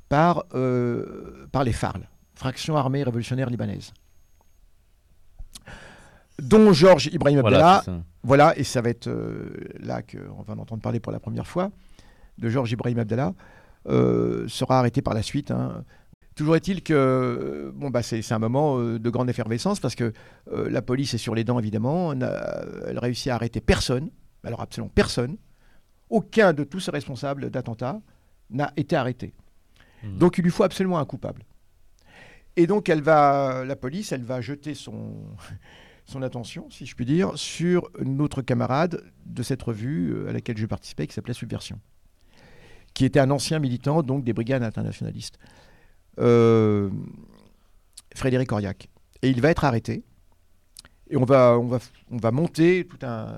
par, 0.08 0.44
euh, 0.54 1.46
par 1.52 1.64
les 1.64 1.72
FARL, 1.72 2.08
Fraction 2.34 2.76
Armée 2.76 3.02
Révolutionnaire 3.02 3.50
Libanaise, 3.50 3.92
dont 6.40 6.72
Georges 6.72 7.06
Ibrahim 7.12 7.38
Abdallah, 7.40 7.82
voilà, 8.22 8.56
et 8.58 8.64
ça 8.64 8.80
va 8.80 8.88
être 8.90 9.08
euh, 9.08 9.50
là 9.80 10.02
qu'on 10.02 10.42
va 10.42 10.54
en 10.54 10.58
entendre 10.58 10.80
parler 10.82 11.00
pour 11.00 11.12
la 11.12 11.20
première 11.20 11.46
fois, 11.46 11.70
de 12.38 12.48
Georges 12.48 12.72
Ibrahim 12.72 12.98
Abdallah, 13.00 13.34
euh, 13.88 14.46
sera 14.48 14.78
arrêté 14.78 15.02
par 15.02 15.14
la 15.14 15.22
suite. 15.22 15.50
hein. 15.50 15.84
Toujours 16.40 16.56
est-il 16.56 16.82
que 16.82 16.94
euh, 16.94 17.70
bon, 17.74 17.90
bah, 17.90 18.02
c'est 18.02 18.32
un 18.32 18.38
moment 18.38 18.78
euh, 18.78 18.98
de 18.98 19.10
grande 19.10 19.28
effervescence 19.28 19.78
parce 19.78 19.94
que 19.94 20.14
euh, 20.50 20.70
la 20.70 20.80
police 20.80 21.12
est 21.12 21.18
sur 21.18 21.34
les 21.34 21.44
dents, 21.44 21.58
évidemment. 21.58 22.14
Elle 22.14 22.98
réussit 22.98 23.30
à 23.30 23.34
arrêter 23.34 23.60
personne, 23.60 24.10
alors 24.42 24.62
absolument 24.62 24.90
personne. 24.94 25.36
Aucun 26.08 26.54
de 26.54 26.64
tous 26.64 26.80
ces 26.80 26.92
responsables 26.92 27.50
d'attentats 27.50 28.00
n'a 28.48 28.72
été 28.78 28.96
arrêté. 28.96 29.34
Mhm. 30.02 30.16
Donc 30.16 30.38
il 30.38 30.44
lui 30.44 30.50
faut 30.50 30.62
absolument 30.62 30.98
un 30.98 31.04
coupable. 31.04 31.42
Et 32.56 32.66
donc 32.66 32.88
elle 32.88 33.02
va, 33.02 33.62
la 33.66 33.76
police, 33.76 34.10
elle 34.12 34.24
va 34.24 34.40
jeter 34.40 34.72
son, 34.72 35.26
son 36.06 36.22
attention, 36.22 36.70
si 36.70 36.86
je 36.86 36.94
puis 36.94 37.04
dire, 37.04 37.36
sur 37.36 37.90
notre 38.02 38.40
camarade 38.40 39.04
de 39.26 39.42
cette 39.42 39.62
revue 39.62 40.26
à 40.26 40.32
laquelle 40.32 40.56
je 40.56 40.64
participais, 40.64 41.06
qui 41.06 41.12
s'appelait 41.12 41.34
Subversion, 41.34 41.78
qui 42.94 43.04
était 43.04 43.20
un 43.20 43.30
ancien 43.30 43.58
militant 43.58 44.02
donc 44.02 44.24
des 44.24 44.32
brigades 44.32 44.62
internationalistes, 44.62 45.38
Frédéric 48.14 48.52
Auriac. 48.52 48.88
Et 49.22 49.28
il 49.30 49.40
va 49.40 49.50
être 49.50 49.64
arrêté. 49.64 50.04
Et 51.10 51.16
on 51.16 51.24
va, 51.24 51.58
on 51.58 51.66
va, 51.66 51.78
on 52.10 52.16
va 52.18 52.30
monter 52.30 52.86
tout 52.88 53.04
un, 53.04 53.34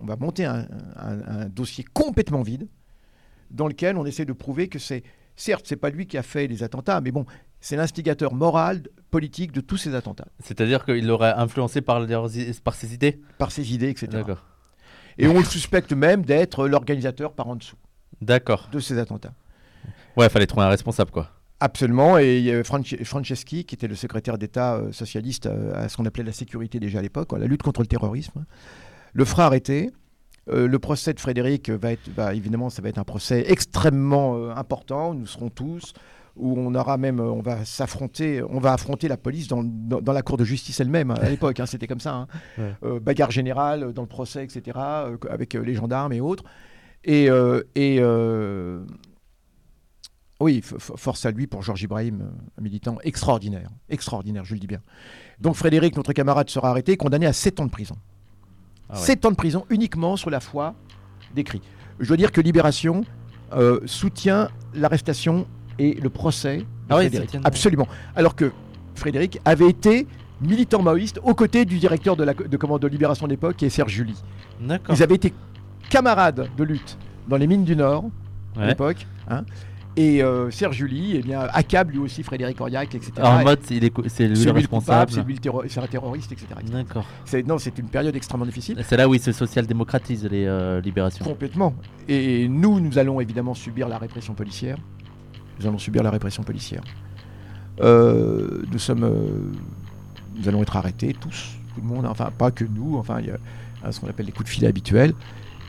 on 0.00 0.06
va 0.06 0.16
monter 0.16 0.44
un, 0.44 0.66
un- 0.96 1.20
un 1.42 1.48
dossier 1.48 1.84
complètement 1.92 2.42
vide, 2.42 2.68
dans 3.50 3.68
lequel 3.68 3.96
on 3.96 4.04
essaie 4.04 4.24
de 4.24 4.32
prouver 4.32 4.68
que 4.68 4.78
c'est 4.78 5.02
Certes, 5.34 5.64
c'est 5.66 5.76
pas 5.76 5.88
lui 5.88 6.06
qui 6.06 6.18
a 6.18 6.22
fait 6.22 6.46
les 6.46 6.62
attentats, 6.62 7.00
mais 7.00 7.10
bon, 7.10 7.24
c'est 7.58 7.74
l'instigateur 7.74 8.34
moral, 8.34 8.82
politique 9.10 9.50
de 9.50 9.62
tous 9.62 9.78
ces 9.78 9.94
attentats, 9.94 10.26
C'est-à-dire 10.40 10.84
qu'il 10.84 11.06
l'aurait 11.06 11.32
influencé 11.32 11.80
par, 11.80 12.00
leurs 12.00 12.28
par 12.62 12.74
ses 12.74 12.92
idées? 12.92 13.18
Par 13.38 13.50
ses 13.50 13.72
idées, 13.72 13.88
etc. 13.88 14.08
D'accord. 14.08 14.44
Et 15.16 15.26
on 15.26 15.38
le 15.38 15.44
suspecte 15.44 15.92
même 15.94 16.22
d'être 16.22 16.68
l'organisateur 16.68 17.32
par 17.32 17.48
en 17.48 17.56
dessous 17.56 17.76
D'accord. 18.20 18.68
de 18.72 18.78
ces 18.78 18.98
attentats. 18.98 19.32
Ouais, 20.18 20.28
fallait 20.28 20.46
trouver 20.46 20.66
un 20.66 20.68
responsable, 20.68 21.10
quoi. 21.10 21.30
Absolument. 21.64 22.18
Et 22.18 22.38
il 22.38 22.44
y 22.44 22.50
a 22.50 22.60
Franci- 22.62 23.04
Franceschi, 23.04 23.64
qui 23.64 23.74
était 23.76 23.86
le 23.86 23.94
secrétaire 23.94 24.36
d'État 24.36 24.74
euh, 24.74 24.90
socialiste 24.90 25.46
euh, 25.46 25.72
à 25.74 25.88
ce 25.88 25.96
qu'on 25.96 26.04
appelait 26.06 26.24
la 26.24 26.32
sécurité 26.32 26.80
déjà 26.80 26.98
à 26.98 27.02
l'époque, 27.02 27.30
la 27.38 27.46
lutte 27.46 27.62
contre 27.62 27.80
le 27.82 27.86
terrorisme, 27.86 28.44
le 29.12 29.24
fera 29.24 29.46
arrêter. 29.46 29.90
Euh, 30.50 30.66
le 30.66 30.78
procès 30.80 31.14
de 31.14 31.20
Frédéric 31.20 31.70
va 31.70 31.92
être, 31.92 32.08
va- 32.16 32.34
évidemment, 32.34 32.68
ça 32.68 32.82
va 32.82 32.88
être 32.88 32.98
un 32.98 33.04
procès 33.04 33.44
extrêmement 33.46 34.36
euh, 34.36 34.50
important. 34.56 35.14
Nous 35.14 35.26
serons 35.26 35.50
tous 35.50 35.92
où 36.34 36.58
on 36.58 36.74
aura 36.74 36.96
même, 36.96 37.20
on 37.20 37.42
va 37.42 37.64
s'affronter, 37.64 38.42
on 38.42 38.58
va 38.58 38.72
affronter 38.72 39.06
la 39.06 39.16
police 39.16 39.46
dans, 39.46 39.62
dans- 39.62 40.00
dans 40.00 40.12
la 40.12 40.22
cour 40.22 40.38
de 40.38 40.44
justice 40.44 40.80
elle-même. 40.80 41.12
À 41.12 41.28
l'époque, 41.28 41.60
hein, 41.60 41.66
c'était 41.66 41.86
comme 41.86 42.00
ça. 42.00 42.14
hein. 42.14 42.26
Ouais. 42.58 42.72
Euh, 42.84 42.98
bagarre 42.98 43.30
générale 43.30 43.92
dans 43.92 44.02
le 44.02 44.08
procès, 44.08 44.42
etc., 44.42 44.76
avec 45.30 45.54
les 45.54 45.74
gendarmes 45.74 46.12
et 46.12 46.20
autres. 46.20 46.42
Et, 47.04 47.26
et 47.74 48.00
oui, 50.42 50.60
force 50.62 51.26
à 51.26 51.30
lui 51.30 51.46
pour 51.46 51.62
Georges 51.62 51.82
Ibrahim, 51.82 52.20
euh, 52.22 52.58
un 52.58 52.62
militant 52.62 52.98
extraordinaire, 53.02 53.68
extraordinaire, 53.88 54.44
je 54.44 54.54
le 54.54 54.60
dis 54.60 54.66
bien. 54.66 54.80
Donc 55.40 55.54
Frédéric, 55.56 55.96
notre 55.96 56.12
camarade, 56.12 56.48
sera 56.50 56.70
arrêté 56.70 56.92
et 56.92 56.96
condamné 56.96 57.26
à 57.26 57.32
7 57.32 57.60
ans 57.60 57.66
de 57.66 57.70
prison. 57.70 57.96
Ah 58.88 58.94
ouais. 58.94 59.00
7 59.00 59.24
ans 59.26 59.30
de 59.30 59.36
prison 59.36 59.64
uniquement 59.70 60.16
sur 60.16 60.30
la 60.30 60.40
foi 60.40 60.74
décrit. 61.34 61.60
Je 62.00 62.08
dois 62.08 62.16
dire 62.16 62.32
que 62.32 62.40
Libération 62.40 63.04
euh, 63.52 63.80
soutient 63.86 64.48
l'arrestation 64.74 65.46
et 65.78 65.94
le 65.94 66.10
procès 66.10 66.58
de 66.58 66.64
Ah 66.88 66.96
oui, 66.98 67.08
Frédéric. 67.08 67.36
Absolument. 67.44 67.88
Alors 68.16 68.34
que 68.34 68.52
Frédéric 68.94 69.40
avait 69.44 69.68
été 69.68 70.06
militant 70.40 70.82
maoïste 70.82 71.20
aux 71.22 71.34
côtés 71.34 71.64
du 71.64 71.78
directeur 71.78 72.16
de, 72.16 72.24
la, 72.24 72.34
de, 72.34 72.56
comment, 72.56 72.78
de 72.78 72.86
Libération 72.88 73.26
de 73.26 73.30
l'époque, 73.32 73.56
qui 73.56 73.64
est 73.66 73.70
Serge 73.70 73.92
Julie. 73.92 74.20
Ils 74.90 75.02
avaient 75.02 75.14
été 75.14 75.32
camarades 75.88 76.48
de 76.56 76.64
lutte 76.64 76.98
dans 77.28 77.36
les 77.36 77.46
mines 77.46 77.64
du 77.64 77.76
Nord 77.76 78.04
à 78.56 78.66
l'époque. 78.66 79.06
hein. 79.28 79.44
Et 79.96 80.22
euh, 80.22 80.50
Serge 80.50 80.76
Julie, 80.76 81.16
eh 81.16 81.20
bien, 81.22 81.40
accable 81.52 81.92
lui 81.92 81.98
aussi 81.98 82.22
Frédéric 82.22 82.58
Auriac, 82.62 82.94
etc. 82.94 83.12
En 83.22 83.42
mode, 83.44 83.58
c'est 83.62 83.74
il 83.76 83.84
est 83.84 83.90
co- 83.90 84.04
c'est 84.06 84.26
lui 84.26 84.42
le 84.42 84.50
responsable. 84.52 85.12
c'est 85.12 85.22
lui 85.22 85.34
le 85.34 85.40
terro- 85.40 85.64
c'est 85.68 85.80
un 85.80 85.86
terroriste, 85.86 86.32
etc. 86.32 86.46
D'accord. 86.72 87.04
C'est- 87.26 87.46
Non, 87.46 87.58
c'est 87.58 87.78
une 87.78 87.88
période 87.88 88.16
extrêmement 88.16 88.46
difficile. 88.46 88.82
C'est 88.88 88.96
là 88.96 89.06
où 89.06 89.14
ils 89.14 89.20
se 89.20 89.32
social-démocratisent, 89.32 90.24
les 90.24 90.46
euh, 90.46 90.80
libérations. 90.80 91.24
Complètement. 91.26 91.74
Et 92.08 92.48
nous, 92.48 92.80
nous 92.80 92.96
allons 92.98 93.20
évidemment 93.20 93.52
subir 93.52 93.86
la 93.88 93.98
répression 93.98 94.32
policière. 94.32 94.78
Nous 95.60 95.66
allons 95.66 95.78
subir 95.78 96.02
la 96.02 96.10
répression 96.10 96.42
policière. 96.42 96.82
Euh, 97.82 98.62
nous 98.72 98.78
sommes, 98.78 99.10
nous 100.36 100.48
allons 100.48 100.62
être 100.62 100.76
arrêtés 100.76 101.14
tous, 101.18 101.50
tout 101.74 101.80
le 101.82 101.86
monde. 101.86 102.06
Enfin, 102.06 102.30
pas 102.36 102.50
que 102.50 102.64
nous. 102.64 102.96
Enfin, 102.96 103.20
il 103.20 103.26
y 103.26 103.30
a 103.30 103.92
ce 103.92 104.00
qu'on 104.00 104.08
appelle 104.08 104.26
les 104.26 104.32
coups 104.32 104.46
de 104.48 104.50
filet 104.54 104.68
habituels. 104.68 105.12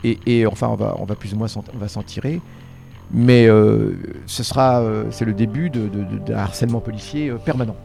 Et, 0.02 0.18
et 0.26 0.46
enfin, 0.46 0.68
on 0.68 0.76
va, 0.76 0.96
on 0.98 1.04
va 1.04 1.14
plus 1.14 1.32
ou 1.34 1.36
moins 1.36 1.48
on 1.74 1.78
va 1.78 1.88
s'en 1.88 2.02
tirer. 2.02 2.40
Mais 3.10 3.46
euh, 3.46 3.92
ce 4.26 4.42
sera, 4.42 4.80
euh, 4.80 5.04
c'est 5.10 5.24
le 5.24 5.34
début 5.34 5.70
d'un 5.70 6.36
harcèlement 6.36 6.80
policier 6.80 7.30
euh, 7.30 7.36
permanent, 7.36 7.76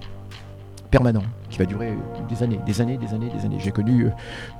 permanent, 0.91 1.23
qui 1.49 1.59
va 1.59 1.65
durer 1.65 1.93
des 2.27 2.43
années, 2.43 2.59
des 2.65 2.81
années, 2.81 2.97
des 2.97 3.13
années, 3.13 3.29
des 3.29 3.45
années. 3.45 3.59
J'ai 3.59 3.71
connu 3.71 4.07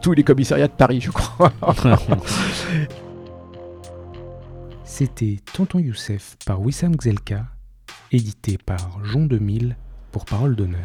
tous 0.02 0.13
les 0.13 0.24
commissariats 0.24 0.67
de 0.67 0.74
Paris, 0.74 1.02
je 1.02 1.12
crois. 1.12 1.52
C'était 4.84 5.38
Tonton 5.54 5.80
Youssef 5.80 6.36
par 6.45 6.62
Wissam 6.62 6.93
Gzelka, 7.00 7.45
édité 8.12 8.58
par 8.58 9.00
Jean 9.04 9.26
2000 9.26 9.76
pour 10.12 10.26
Parole 10.26 10.56
d'honneur. 10.56 10.80